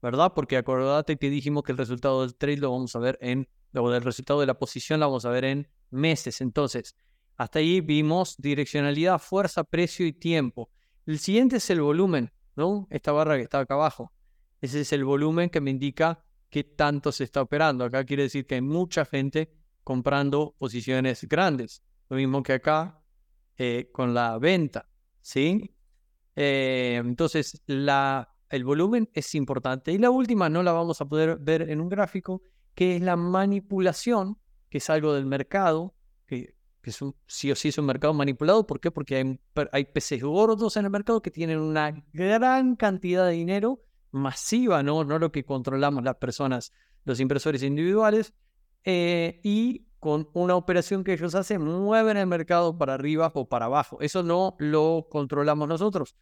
¿Verdad? 0.00 0.34
Porque 0.36 0.56
acordate 0.56 1.16
que 1.16 1.30
dijimos 1.30 1.64
que 1.64 1.72
el 1.72 1.78
resultado 1.78 2.20
del 2.20 2.36
trade 2.36 2.58
lo 2.58 2.70
vamos 2.70 2.94
a 2.94 3.00
ver 3.00 3.18
en, 3.20 3.48
o 3.74 3.90
del 3.90 4.04
resultado 4.04 4.38
de 4.38 4.46
la 4.46 4.56
posición 4.56 5.00
lo 5.00 5.06
vamos 5.06 5.24
a 5.24 5.30
ver 5.30 5.46
en 5.46 5.68
meses. 5.90 6.40
Entonces, 6.40 6.94
hasta 7.34 7.58
ahí 7.58 7.80
vimos 7.80 8.36
direccionalidad, 8.38 9.18
fuerza, 9.18 9.64
precio 9.64 10.06
y 10.06 10.12
tiempo. 10.12 10.70
El 11.06 11.18
siguiente 11.18 11.56
es 11.56 11.68
el 11.70 11.80
volumen, 11.80 12.30
¿no? 12.54 12.86
Esta 12.88 13.10
barra 13.10 13.36
que 13.36 13.42
está 13.42 13.58
acá 13.58 13.74
abajo. 13.74 14.12
Ese 14.60 14.82
es 14.82 14.92
el 14.92 15.04
volumen 15.04 15.50
que 15.50 15.60
me 15.60 15.72
indica 15.72 16.24
qué 16.50 16.64
tanto 16.64 17.12
se 17.12 17.24
está 17.24 17.42
operando. 17.42 17.84
Acá 17.84 18.04
quiere 18.04 18.24
decir 18.24 18.46
que 18.46 18.56
hay 18.56 18.62
mucha 18.62 19.04
gente 19.04 19.52
comprando 19.84 20.54
posiciones 20.58 21.24
grandes. 21.28 21.82
Lo 22.08 22.16
mismo 22.16 22.42
que 22.42 22.54
acá 22.54 23.02
eh, 23.56 23.90
con 23.92 24.14
la 24.14 24.38
venta, 24.38 24.88
¿sí? 25.20 25.74
Eh, 26.36 27.00
entonces, 27.04 27.62
la, 27.66 28.28
el 28.48 28.64
volumen 28.64 29.08
es 29.12 29.34
importante. 29.34 29.92
Y 29.92 29.98
la 29.98 30.10
última 30.10 30.48
no 30.48 30.62
la 30.62 30.72
vamos 30.72 31.00
a 31.00 31.06
poder 31.06 31.38
ver 31.38 31.62
en 31.70 31.80
un 31.80 31.88
gráfico, 31.88 32.42
que 32.74 32.96
es 32.96 33.02
la 33.02 33.16
manipulación, 33.16 34.38
que 34.70 34.78
es 34.78 34.90
algo 34.90 35.14
del 35.14 35.26
mercado, 35.26 35.94
que, 36.26 36.54
que 36.80 36.90
es 36.90 37.02
un, 37.02 37.16
sí 37.26 37.50
o 37.50 37.56
sí 37.56 37.68
es 37.68 37.78
un 37.78 37.86
mercado 37.86 38.14
manipulado. 38.14 38.66
¿Por 38.66 38.80
qué? 38.80 38.90
Porque 38.90 39.16
hay, 39.16 39.40
hay 39.72 39.84
peces 39.86 40.22
gordos 40.22 40.76
en 40.76 40.84
el 40.84 40.90
mercado 40.90 41.20
que 41.20 41.30
tienen 41.30 41.58
una 41.58 42.04
gran 42.12 42.76
cantidad 42.76 43.26
de 43.26 43.32
dinero 43.32 43.82
masiva, 44.10 44.82
¿no? 44.82 45.04
no 45.04 45.18
lo 45.18 45.32
que 45.32 45.44
controlamos 45.44 46.04
las 46.04 46.16
personas, 46.16 46.72
los 47.04 47.20
inversores 47.20 47.62
individuales, 47.62 48.34
eh, 48.84 49.40
y 49.42 49.88
con 49.98 50.28
una 50.32 50.54
operación 50.54 51.02
que 51.02 51.12
ellos 51.12 51.34
hacen, 51.34 51.62
mueven 51.62 52.16
el 52.16 52.26
mercado 52.26 52.76
para 52.78 52.94
arriba 52.94 53.32
o 53.34 53.48
para 53.48 53.66
abajo. 53.66 53.98
Eso 54.00 54.22
no 54.22 54.56
lo 54.58 55.08
controlamos 55.10 55.68
nosotros. 55.68 56.14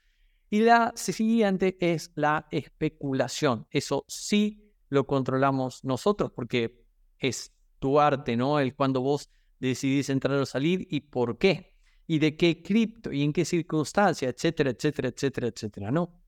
Y 0.48 0.60
la 0.60 0.92
siguiente 0.96 1.76
es 1.80 2.12
la 2.14 2.46
especulación. 2.50 3.66
Eso 3.70 4.04
sí 4.08 4.72
lo 4.88 5.06
controlamos 5.06 5.84
nosotros 5.84 6.32
porque 6.34 6.84
es 7.18 7.52
tu 7.78 8.00
arte, 8.00 8.36
¿no? 8.36 8.60
El 8.60 8.74
cuando 8.74 9.00
vos 9.00 9.28
decidís 9.58 10.08
entrar 10.08 10.38
o 10.38 10.46
salir 10.46 10.86
y 10.90 11.00
por 11.00 11.38
qué. 11.38 11.74
Y 12.06 12.20
de 12.20 12.36
qué 12.36 12.62
cripto 12.62 13.12
y 13.12 13.24
en 13.24 13.32
qué 13.32 13.44
circunstancia, 13.44 14.28
etcétera, 14.28 14.70
etcétera, 14.70 15.08
etcétera, 15.08 15.48
etcétera, 15.48 15.90
¿no? 15.90 16.22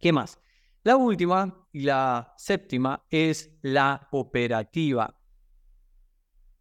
¿Qué 0.00 0.12
más? 0.12 0.38
La 0.86 0.96
última 0.96 1.66
y 1.72 1.80
la 1.80 2.32
séptima 2.36 3.04
es 3.10 3.50
la 3.62 4.06
operativa. 4.12 5.20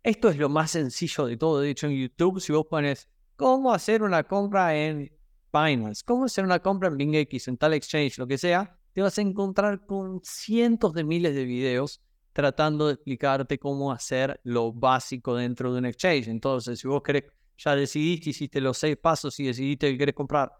Esto 0.01 0.29
es 0.29 0.37
lo 0.39 0.49
más 0.49 0.71
sencillo 0.71 1.27
de 1.27 1.37
todo. 1.37 1.59
De 1.59 1.69
hecho, 1.69 1.85
en 1.85 1.93
YouTube, 1.95 2.41
si 2.41 2.51
vos 2.51 2.65
pones 2.65 3.07
cómo 3.35 3.71
hacer 3.71 4.01
una 4.01 4.23
compra 4.23 4.75
en 4.75 5.15
Binance, 5.53 6.01
cómo 6.03 6.25
hacer 6.25 6.43
una 6.43 6.57
compra 6.57 6.87
en 6.87 6.97
BingX, 6.97 7.49
en 7.49 7.57
tal 7.57 7.75
exchange, 7.75 8.17
lo 8.17 8.25
que 8.25 8.39
sea, 8.39 8.75
te 8.93 9.03
vas 9.03 9.15
a 9.15 9.21
encontrar 9.21 9.85
con 9.85 10.19
cientos 10.23 10.95
de 10.95 11.03
miles 11.03 11.35
de 11.35 11.45
videos 11.45 12.01
tratando 12.33 12.87
de 12.87 12.93
explicarte 12.93 13.59
cómo 13.59 13.91
hacer 13.91 14.41
lo 14.43 14.73
básico 14.73 15.35
dentro 15.35 15.71
de 15.71 15.77
un 15.77 15.85
exchange. 15.85 16.29
Entonces, 16.29 16.79
si 16.79 16.87
vos 16.87 17.03
querés, 17.03 17.25
ya 17.57 17.75
decidiste, 17.75 18.31
hiciste 18.31 18.59
los 18.59 18.79
seis 18.79 18.97
pasos 18.97 19.39
y 19.39 19.45
decidiste 19.45 19.91
que 19.91 19.99
querés 19.99 20.15
comprar 20.15 20.51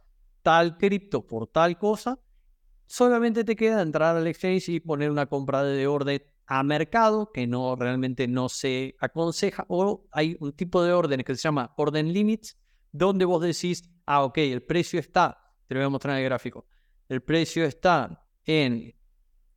tal 0.43 0.77
cripto 0.77 1.25
por 1.25 1.47
tal 1.47 1.79
cosa, 1.79 2.19
solamente 2.87 3.43
te 3.43 3.55
queda 3.55 3.81
entrar 3.81 4.15
al 4.15 4.27
exchange 4.27 4.69
y 4.69 4.79
poner 4.79 5.11
una 5.11 5.25
compra 5.25 5.63
de 5.63 5.87
orden 5.87 6.21
a 6.47 6.63
mercado, 6.63 7.31
que 7.31 7.47
no 7.47 7.75
realmente 7.75 8.27
no 8.27 8.49
se 8.49 8.95
aconseja, 8.99 9.65
o 9.67 10.07
hay 10.11 10.37
un 10.39 10.53
tipo 10.53 10.83
de 10.83 10.93
orden 10.93 11.23
que 11.23 11.35
se 11.35 11.41
llama 11.41 11.73
orden 11.77 12.13
limits, 12.13 12.57
donde 12.91 13.25
vos 13.25 13.41
decís, 13.41 13.89
ah, 14.05 14.23
ok, 14.23 14.37
el 14.37 14.63
precio 14.63 14.99
está, 14.99 15.53
te 15.67 15.73
lo 15.73 15.81
voy 15.81 15.87
a 15.87 15.89
mostrar 15.89 16.15
en 16.15 16.23
el 16.23 16.25
gráfico, 16.25 16.67
el 17.09 17.21
precio 17.21 17.65
está 17.65 18.27
en, 18.43 18.93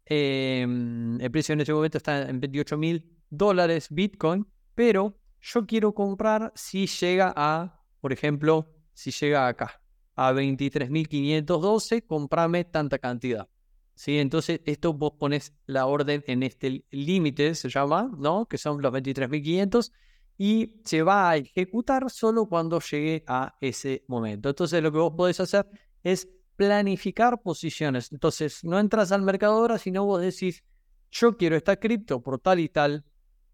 em, 0.07 1.21
el 1.21 1.31
precio 1.31 1.53
en 1.53 1.61
este 1.61 1.73
momento 1.73 1.99
está 1.99 2.29
en 2.29 2.41
28 2.41 2.79
mil 2.79 3.19
dólares 3.29 3.89
Bitcoin, 3.91 4.47
pero 4.75 5.19
yo 5.41 5.67
quiero 5.67 5.95
comprar 5.95 6.53
si 6.55 6.87
llega 6.87 7.33
a, 7.37 7.85
por 8.01 8.13
ejemplo, 8.13 8.75
si 8.93 9.11
llega 9.11 9.47
acá, 9.47 9.81
a 10.19 10.33
23.512, 10.33 12.05
comprame 12.05 12.65
tanta 12.65 12.99
cantidad. 12.99 13.49
¿Sí? 13.95 14.19
Entonces, 14.19 14.61
esto 14.65 14.93
vos 14.93 15.13
pones 15.19 15.55
la 15.67 15.87
orden 15.87 16.25
en 16.27 16.43
este 16.43 16.85
límite, 16.91 17.55
se 17.55 17.69
llama, 17.69 18.11
¿no? 18.19 18.47
Que 18.47 18.59
son 18.59 18.83
los 18.83 18.93
23.500 18.93 19.93
y 20.37 20.81
se 20.85 21.03
va 21.03 21.31
a 21.31 21.37
ejecutar 21.37 22.11
solo 22.11 22.47
cuando 22.47 22.81
llegue 22.81 23.25
a 23.29 23.57
ese 23.61 24.05
momento. 24.09 24.49
Entonces, 24.49 24.83
lo 24.83 24.91
que 24.91 24.99
vos 24.99 25.13
podés 25.17 25.39
hacer 25.39 25.67
es 26.03 26.29
planificar 26.57 27.41
posiciones. 27.41 28.11
Entonces, 28.11 28.65
no 28.65 28.81
entras 28.81 29.13
al 29.13 29.23
mercado 29.23 29.55
ahora, 29.55 29.79
sino 29.79 30.05
vos 30.05 30.21
decís, 30.21 30.65
yo 31.13 31.37
quiero 31.37 31.57
esta 31.57 31.77
cripto 31.77 32.21
por 32.21 32.41
tal 32.41 32.59
y 32.59 32.69
tal 32.69 33.05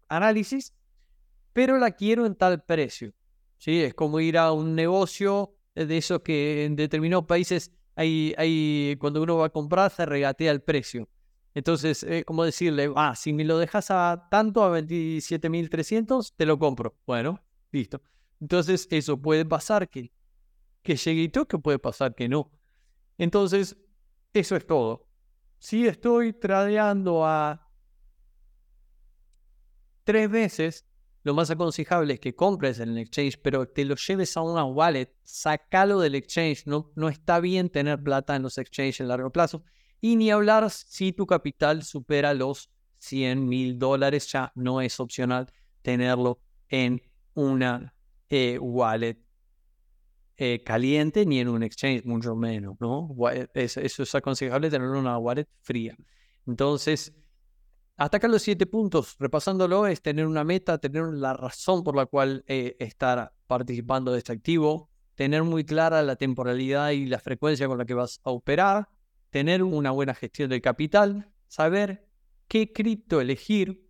análisis, 0.07 0.73
pero 1.53 1.77
la 1.77 1.91
quiero 1.91 2.25
en 2.25 2.35
tal 2.35 2.63
precio. 2.63 3.13
¿Sí? 3.57 3.81
Es 3.83 3.93
como 3.93 4.19
ir 4.19 4.37
a 4.37 4.51
un 4.51 4.73
negocio 4.73 5.54
de 5.75 5.97
esos 5.97 6.21
que 6.21 6.65
en 6.65 6.75
determinados 6.75 7.25
países 7.25 7.71
hay, 7.95 8.33
hay, 8.37 8.97
cuando 8.99 9.21
uno 9.21 9.37
va 9.37 9.47
a 9.47 9.49
comprar 9.49 9.91
se 9.91 10.05
regatea 10.05 10.51
el 10.51 10.61
precio. 10.61 11.09
Entonces, 11.53 12.03
es 12.03 12.25
como 12.25 12.43
decirle, 12.43 12.91
ah, 12.95 13.15
si 13.15 13.31
me 13.31 13.45
lo 13.45 13.57
dejas 13.57 13.89
a 13.89 14.27
tanto, 14.29 14.63
a 14.63 14.81
27.300, 14.81 16.33
te 16.35 16.45
lo 16.45 16.59
compro. 16.59 16.97
Bueno, 17.07 17.41
listo. 17.71 18.01
Entonces, 18.41 18.87
eso 18.91 19.21
puede 19.21 19.45
pasar 19.45 19.89
que, 19.89 20.11
que 20.81 20.97
llegue 20.97 21.21
y 21.23 21.29
que 21.29 21.57
puede 21.57 21.79
pasar 21.79 22.13
que 22.13 22.27
no. 22.27 22.51
Entonces, 23.17 23.77
eso 24.33 24.57
es 24.57 24.67
todo. 24.67 25.07
Si 25.57 25.87
estoy 25.87 26.33
tradeando 26.33 27.25
a 27.25 27.65
tres 30.03 30.29
veces, 30.29 30.85
lo 31.25 31.33
más 31.33 31.49
aconsejable 31.49 32.13
es 32.13 32.19
que 32.19 32.35
compres 32.35 32.79
en 32.79 32.89
el 32.89 32.99
exchange, 32.99 33.39
pero 33.41 33.67
te 33.67 33.83
lo 33.83 33.95
lleves 33.95 34.37
a 34.37 34.41
una 34.41 34.63
wallet, 34.63 35.11
sacalo 35.23 35.99
del 35.99 36.13
exchange. 36.13 36.67
No, 36.67 36.91
no 36.95 37.09
está 37.09 37.39
bien 37.39 37.71
tener 37.71 37.99
plata 38.01 38.35
en 38.35 38.43
los 38.43 38.59
exchanges 38.59 38.99
en 38.99 39.07
largo 39.07 39.31
plazo. 39.31 39.63
Y 39.99 40.17
ni 40.17 40.29
hablar 40.29 40.69
si 40.69 41.13
tu 41.13 41.25
capital 41.25 41.81
supera 41.81 42.35
los 42.35 42.69
100 42.99 43.43
mil 43.43 43.79
dólares, 43.79 44.31
ya 44.31 44.51
no 44.53 44.81
es 44.81 44.99
opcional 44.99 45.51
tenerlo 45.81 46.41
en 46.69 47.01
una 47.33 47.95
eh, 48.29 48.59
wallet 48.59 49.17
eh, 50.37 50.61
caliente 50.63 51.25
ni 51.25 51.39
en 51.39 51.47
un 51.47 51.63
exchange, 51.63 52.05
mucho 52.05 52.35
menos, 52.35 52.75
¿no? 52.79 53.09
Eso, 53.55 53.79
eso 53.79 54.03
es 54.03 54.13
aconsejable 54.13 54.69
tener 54.69 54.89
una 54.89 55.17
wallet 55.17 55.47
fría. 55.63 55.97
Entonces, 56.45 57.15
hasta 57.97 58.17
acá 58.17 58.27
los 58.27 58.41
siete 58.41 58.65
puntos, 58.65 59.15
repasándolo, 59.19 59.87
es 59.87 60.01
tener 60.01 60.27
una 60.27 60.43
meta, 60.43 60.77
tener 60.77 61.05
la 61.13 61.33
razón 61.33 61.83
por 61.83 61.95
la 61.95 62.05
cual 62.05 62.43
eh, 62.47 62.75
estar 62.79 63.33
participando 63.47 64.11
de 64.11 64.17
este 64.17 64.33
activo, 64.33 64.89
tener 65.15 65.43
muy 65.43 65.63
clara 65.63 66.01
la 66.03 66.17
temporalidad 66.17 66.91
y 66.91 67.05
la 67.05 67.19
frecuencia 67.19 67.67
con 67.67 67.77
la 67.77 67.85
que 67.85 67.93
vas 67.93 68.19
a 68.23 68.31
operar, 68.31 68.89
tener 69.29 69.63
una 69.63 69.91
buena 69.91 70.13
gestión 70.13 70.49
del 70.49 70.61
capital, 70.61 71.31
saber 71.47 72.05
qué 72.49 72.73
cripto 72.73 73.21
elegir, 73.21 73.89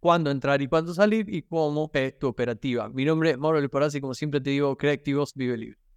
cuándo 0.00 0.30
entrar 0.30 0.62
y 0.62 0.68
cuándo 0.68 0.94
salir 0.94 1.28
y 1.28 1.42
cómo 1.42 1.90
es 1.92 2.18
tu 2.18 2.26
operativa. 2.26 2.88
Mi 2.88 3.04
nombre 3.04 3.32
es 3.32 3.38
Mauro 3.38 3.60
Leporazzi 3.60 4.00
como 4.00 4.14
siempre 4.14 4.40
te 4.40 4.50
digo, 4.50 4.76
creativos, 4.78 5.34
vive 5.34 5.58
libre. 5.58 5.89